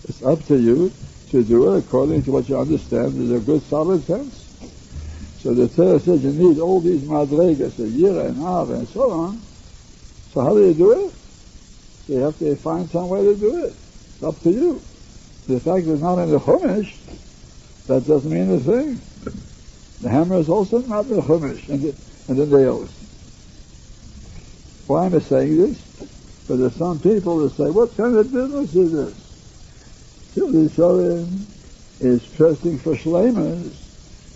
[0.07, 0.93] It's up to you
[1.31, 4.45] to do it according to what you understand is a good solid fence.
[5.39, 9.11] So the Torah says you need all these madregas, a yira and av and so
[9.11, 9.41] on.
[10.33, 11.13] So how do you do it?
[12.05, 13.73] So you have to find some way to do it.
[14.13, 14.81] It's up to you.
[15.49, 16.93] The fact that it's not in the Chumash,
[17.87, 19.01] that doesn't mean a thing.
[19.99, 22.91] The hammer is also not in the chumash and the, nails.
[24.85, 25.81] Why am I saying this?
[26.47, 30.31] But there's some people that say, what kind of business is this?
[30.35, 31.41] Tilly Shorim
[31.99, 33.73] is pressing for shlemas.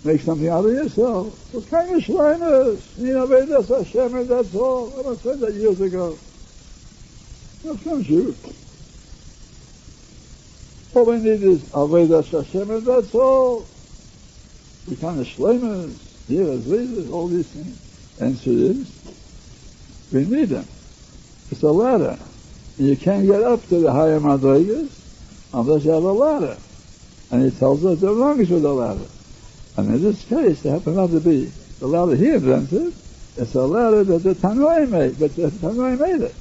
[0.04, 1.54] Make something out of yourself.
[1.54, 2.98] What kind of shlemas?
[2.98, 5.12] You know, that's Hashem and that's all.
[5.12, 6.18] I said that years ago.
[7.62, 8.34] What comes you?
[10.94, 13.66] All we need is Avedas Hashem and that's all.
[14.88, 15.98] We kind of shlemas,
[16.28, 17.80] here as leaders, all these things.
[18.20, 18.90] Answer is,
[20.12, 20.66] we need them.
[21.50, 22.16] It's a ladder.
[22.78, 24.92] And you can't get up to the higher madrigas
[25.52, 26.56] unless you have a ladder.
[27.32, 29.06] And he tells us there are wrongs with the ladder.
[29.76, 31.46] And in this case, there happen not to be
[31.80, 32.94] the ladder he invented.
[33.36, 36.34] It's a ladder that the Tanoi made, but the Tanoi made it.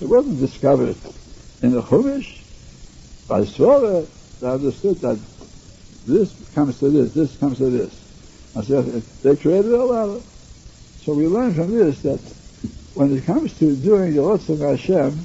[0.00, 0.96] It wasn't discovered
[1.62, 2.41] in the Chumash.
[3.32, 4.04] By Sora,
[4.42, 5.18] they understood that
[6.06, 7.90] this comes to this, this comes to this.
[8.54, 8.84] I said,
[9.22, 10.20] they created a ladder.
[11.00, 12.20] So we learn from this that
[12.92, 15.18] when it comes to doing the Ratzon Hashem,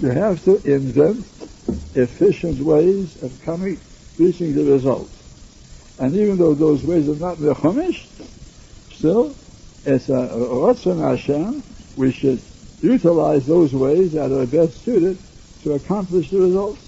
[0.00, 1.18] you have to invent
[1.94, 3.78] efficient ways of coming,
[4.18, 5.08] reaching the result.
[6.00, 8.04] And even though those ways are not the Chumash,
[8.96, 9.32] still,
[9.86, 11.62] it's a Ratzon Hashem,
[11.94, 12.40] we should
[12.82, 15.16] utilize those ways that are best suited
[15.62, 16.83] to accomplish the results.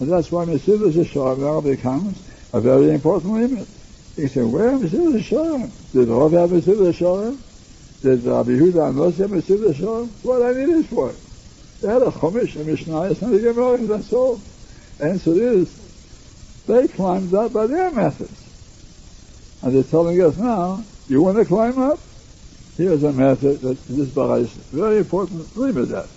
[0.00, 2.18] And that's why Mesilas Yesharim now becomes
[2.52, 3.68] a very important limit.
[4.16, 5.70] You say, where Mesilas Yesharim?
[5.92, 7.38] Did Rav have Mesilas Yesharim?
[8.02, 10.08] Did Rabbi Yehuda Moshe Mesilas Yesharim?
[10.24, 11.16] What I need is for it.
[11.80, 14.40] They had a Chumash, a Mishnah, and a Gemara, that's all.
[15.00, 18.40] And so it is, they climbed up by their methods.
[19.62, 22.00] And they're telling us now, you want to climb up?
[22.76, 25.46] Here's a method that this Bara is very important.
[25.54, 26.08] Remember that.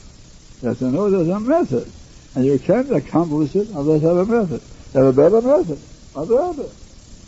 [0.64, 1.91] Have to know there's a method.
[2.38, 4.62] And you can't accomplish it unless you have a method.
[4.94, 5.80] You have a better method.
[6.16, 6.70] Other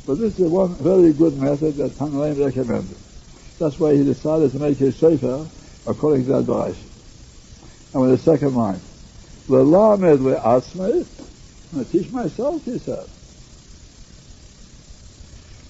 [0.06, 2.96] But this is one very good method that Tanlaim recommended.
[3.58, 5.48] That's why he decided to make his sefer
[5.88, 6.78] according to that advice.
[7.92, 8.80] And with the second line,
[9.48, 11.04] Lelamed le'atzmei,
[11.74, 13.10] to teach myself, he said.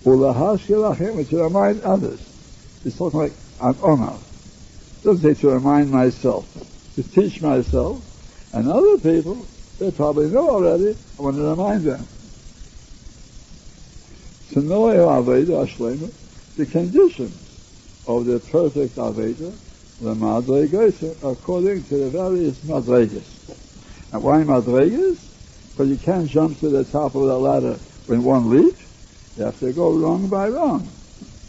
[0.03, 2.19] Ulahashkilachim, to remind others.
[2.83, 4.17] He's talking like an honor.
[5.01, 6.45] Doesn't say to remind myself,
[6.95, 8.03] to teach myself,
[8.53, 9.45] and other people,
[9.77, 12.05] they probably know already, I want to remind them.
[14.53, 16.11] To know Aveda Ashlema,
[16.55, 19.53] the conditions of the perfect Aveda,
[20.01, 24.13] the Madregas, according to the various Madregas.
[24.13, 25.19] And why Madregas?
[25.71, 27.77] Because you can't jump to the top of the ladder
[28.07, 28.75] in one leap.
[29.37, 30.89] You have to go wrong by wrong.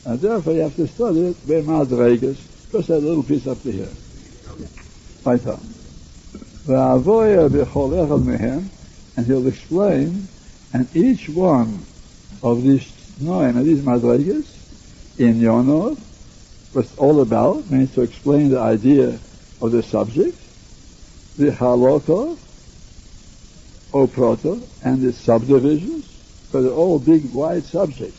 [0.05, 3.73] And therefore you have to study it by Madregas, just a little piece up to
[3.73, 3.89] here.
[5.25, 5.59] Weiter.
[9.17, 10.29] And he'll explain,
[10.73, 11.85] and each one
[12.43, 14.47] of these nine of these madrigas
[15.19, 15.99] in Yonov,
[16.73, 19.19] what's all about, means to explain the idea
[19.61, 20.39] of the subject,
[21.37, 22.39] the halakha,
[23.93, 26.07] or proto, and the subdivisions,
[26.53, 28.19] but they're all big, wide subjects.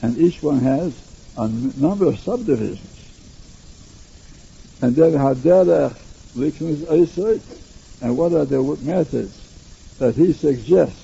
[0.00, 0.94] And each one has
[1.36, 2.88] a number of subdivisions.
[4.80, 5.12] And then
[6.36, 7.40] Haderech Liknus Eisait,
[8.00, 9.38] and what are the methods
[9.98, 10.98] that he suggests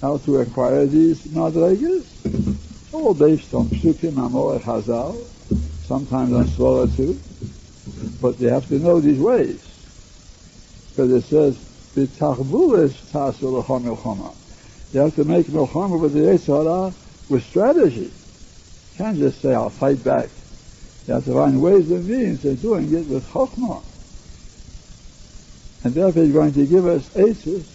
[0.00, 2.04] how to acquire these madrigas?
[2.92, 5.26] All based on Psukim, Amor, Hazal,
[5.86, 7.18] sometimes on Svara too.
[8.20, 9.60] But they have to know these ways.
[10.90, 11.56] Because it says,
[11.94, 14.34] B'tachbulis tasul milchama.
[14.92, 16.94] You have to make milchama with the Yetzer Hara
[17.28, 18.10] with strategy.
[18.10, 20.28] You can't just say, I'll fight back.
[21.06, 23.82] You have to find ways and means of doing it with chokhmah.
[25.84, 27.70] And therefore he's going to give us aces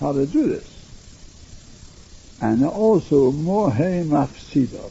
[0.00, 0.66] how to do this.
[2.40, 4.90] And also mohe mafsida.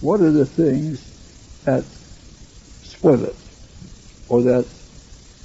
[0.00, 1.04] What are the things
[1.64, 3.36] that spoil it
[4.28, 4.66] or that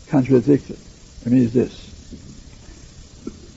[0.08, 0.80] contradict it?
[1.26, 1.90] It means this.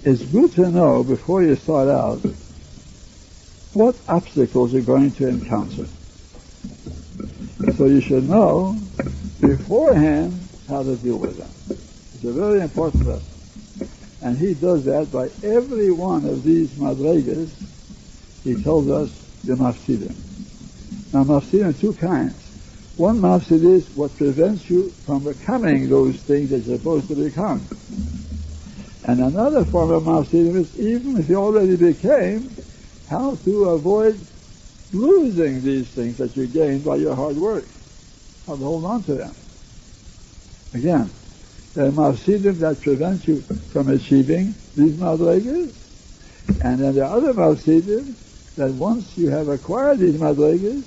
[0.04, 2.20] It's good to know before you start out
[3.72, 5.86] what obstacles you're going to encounter.
[7.76, 8.76] So you should know
[9.40, 11.53] beforehand how to deal with them.
[12.24, 13.90] It's a very important lesson.
[14.22, 17.50] And he does that by every one of these madrigas.
[18.42, 19.10] He tells us
[19.44, 20.16] the mafsidim.
[21.12, 22.42] Now mafsidim are two kinds.
[22.96, 27.68] One mafsid is what prevents you from becoming those things that you're supposed to become.
[29.04, 32.56] And another form of mafsidim is even if you already became,
[33.06, 34.18] how to avoid
[34.94, 37.66] losing these things that you gained by your hard work.
[38.46, 39.34] How to hold on to them.
[40.72, 41.10] Again,
[41.76, 43.42] are mafsidim that prevent you
[43.72, 45.72] from achieving these madrigas,
[46.62, 48.14] and then there are other mafsidim
[48.56, 50.84] that once you have acquired these madrigas,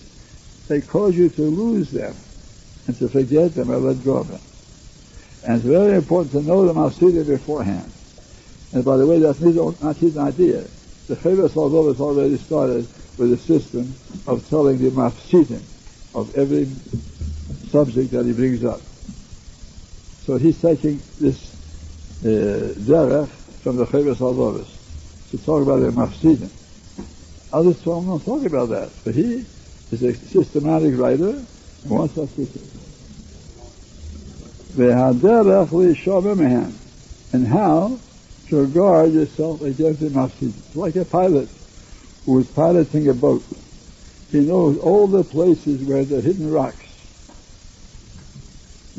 [0.68, 2.15] they cause you to lose them
[2.88, 4.41] and to forget them or let go of them.
[5.43, 7.91] And it's very important to know the Mafsida beforehand.
[8.73, 10.65] And by the way, that's not his idea.
[11.07, 12.88] The famous Lavov has already started
[13.18, 13.95] with a system
[14.26, 15.61] of telling the Mafsidim
[16.14, 16.69] of every
[17.72, 18.81] subject that he brings up.
[20.27, 21.53] So he's taking this
[22.21, 23.29] uh, derech
[23.63, 24.67] from the Chovos HaLevavos
[25.31, 26.49] to talk about the Mafsidim.
[27.53, 29.45] Others don't talk about that, but he
[29.89, 31.45] is a systematic writer and
[31.85, 32.59] wants us to see.
[34.75, 36.73] derech li במהם,
[37.31, 37.97] and how
[38.49, 40.75] to guard yourself against the Mafsidim.
[40.75, 41.47] Like a pilot
[42.25, 43.45] who is piloting a boat.
[44.29, 46.86] He knows all the places where there are hidden rocks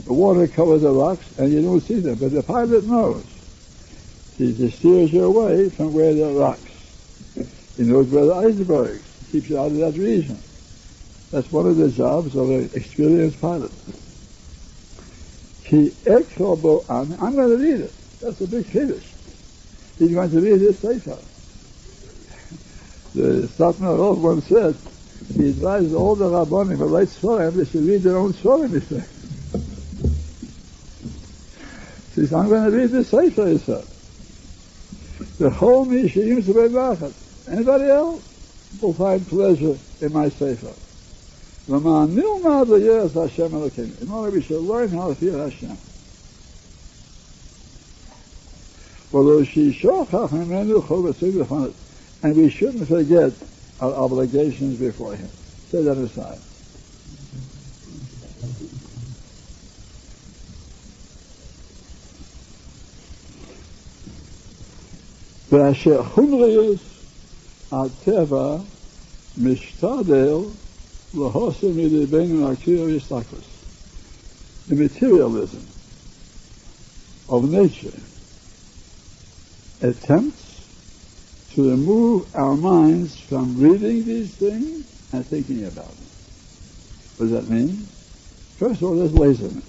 [0.05, 3.25] the water covers the rocks and you don't see them, but the pilot knows.
[4.37, 6.71] He just steers you away from where there are rocks.
[7.77, 9.03] He knows where the icebergs.
[9.27, 10.39] He Keeps you out of that region.
[11.31, 13.73] That's one of the jobs of an experienced pilot.
[15.65, 17.93] Ki ekrobo I'm going to read it.
[18.21, 19.05] That's a big finish.
[19.99, 21.19] He's going to read this Sefer.
[23.15, 24.77] The Satmar Rov once said,
[25.37, 28.81] he advised all the Rabbanim who write Sforim, they should read their own Sforim, he
[28.81, 29.09] said
[32.27, 33.85] says, I'm going to read this Sefer, he said.
[35.39, 37.13] The whole Mishayim Sebebachat.
[37.53, 38.23] Anybody else
[38.81, 40.75] will find pleasure in my Sefer.
[41.71, 44.03] Ramah Nilma the Yeres Hashem Elokim.
[44.03, 45.77] In order we should learn how to fear Hashem.
[52.23, 53.33] And we shouldn't forget
[53.81, 55.29] our obligations before Him.
[55.71, 56.39] Set that aside.
[65.52, 66.80] ואשר חומריוס
[67.72, 68.58] הטבע
[69.38, 70.38] משתדל
[71.14, 71.30] the
[74.70, 75.68] materialism
[77.30, 77.94] of nature
[79.82, 80.44] attempts
[81.54, 86.08] to remove our minds from reading these things and thinking about them.
[87.18, 87.86] What does that mean?
[88.58, 89.64] First of all, there's laziness.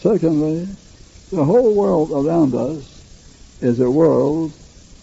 [0.00, 0.68] Secondly,
[1.30, 2.93] the whole world around us
[3.61, 4.51] is a world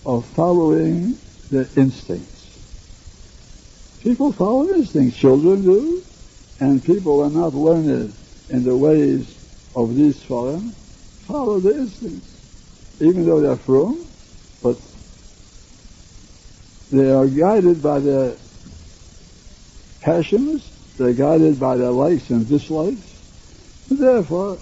[0.04, 1.16] of following
[1.50, 2.30] the instincts.
[4.02, 5.16] People follow instincts.
[5.16, 6.02] Children do.
[6.60, 8.14] And people are not learned
[8.50, 9.38] in the ways
[9.74, 10.70] of these foreign,
[11.26, 12.28] follow the instincts.
[13.00, 14.04] Even though they're from,
[14.62, 14.76] but
[16.92, 18.34] they are guided by their
[20.02, 20.68] passions,
[20.98, 23.08] they're guided by their likes and dislikes.
[23.90, 24.58] And therefore,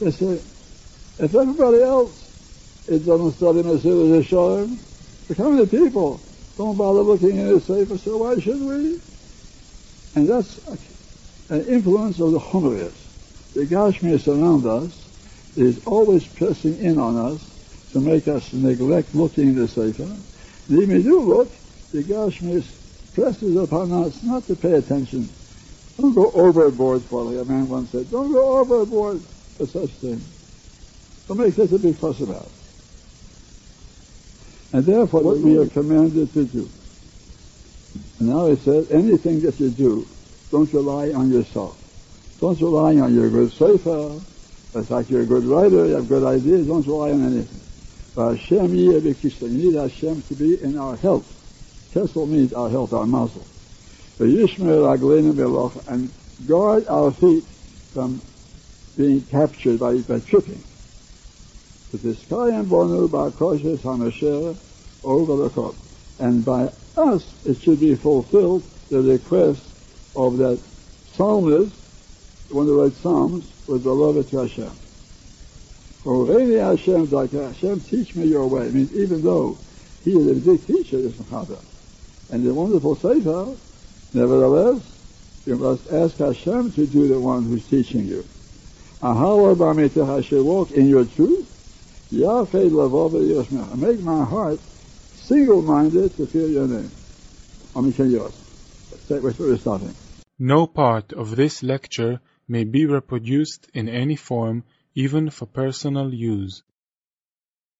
[0.00, 0.32] they say,
[1.22, 2.23] if everybody else
[2.88, 4.78] is on study Mesilas Yesharim,
[5.28, 6.20] become the people
[6.56, 9.00] don't bother looking in the safer, so why should we?
[10.14, 10.60] And that's
[11.48, 12.92] an influence of the Chumriyas.
[13.54, 15.08] The Gashmias around us
[15.56, 17.40] is always pressing in on us
[17.92, 20.02] to make us neglect looking in the Sefer.
[20.02, 21.50] And even if you look,
[21.92, 22.66] the Gashmias
[23.14, 25.28] presses upon us not to pay attention.
[25.96, 27.12] Don't go overboard it.
[27.12, 29.20] A man once said, don't go overboard
[29.56, 30.22] for such things.
[31.28, 32.63] Don't make such a big fuss about it.
[34.74, 36.68] And therefore, what we are commanded to do.
[38.18, 40.04] And now it says, anything that you do,
[40.50, 41.78] don't rely on yourself.
[42.40, 44.20] Don't rely on your good sefer.
[44.74, 47.60] It's like you're a good writer, you have good ideas, don't rely on anything.
[48.16, 51.30] But Hashem You need Hashem to be in our health.
[51.94, 53.46] Kessel means our health, our muscle.
[54.18, 56.10] And
[56.48, 57.44] guard our feet
[57.92, 58.20] from
[58.96, 60.64] being captured by, by tripping.
[66.18, 69.62] And by us, it should be fulfilled the request
[70.16, 70.58] of that
[71.14, 71.72] psalmist,
[72.50, 74.70] one who wrote Psalms, was beloved to Hashem.
[76.06, 78.66] Oh, For any Hashem, like Hashem, teach me your way.
[78.66, 79.56] I mean, even though
[80.04, 81.58] he is a big teacher, this Mechaber,
[82.30, 83.56] and the wonderful Sefer,
[84.12, 84.82] nevertheless,
[85.46, 88.24] you must ask Hashem to do the one who's teaching you.
[89.00, 91.53] Hashem, walk in your truth,
[92.14, 94.60] Make my heart
[95.16, 96.92] single-minded to fear your name.
[100.38, 104.62] No part of this lecture may be reproduced in any form,
[104.94, 106.62] even for personal use.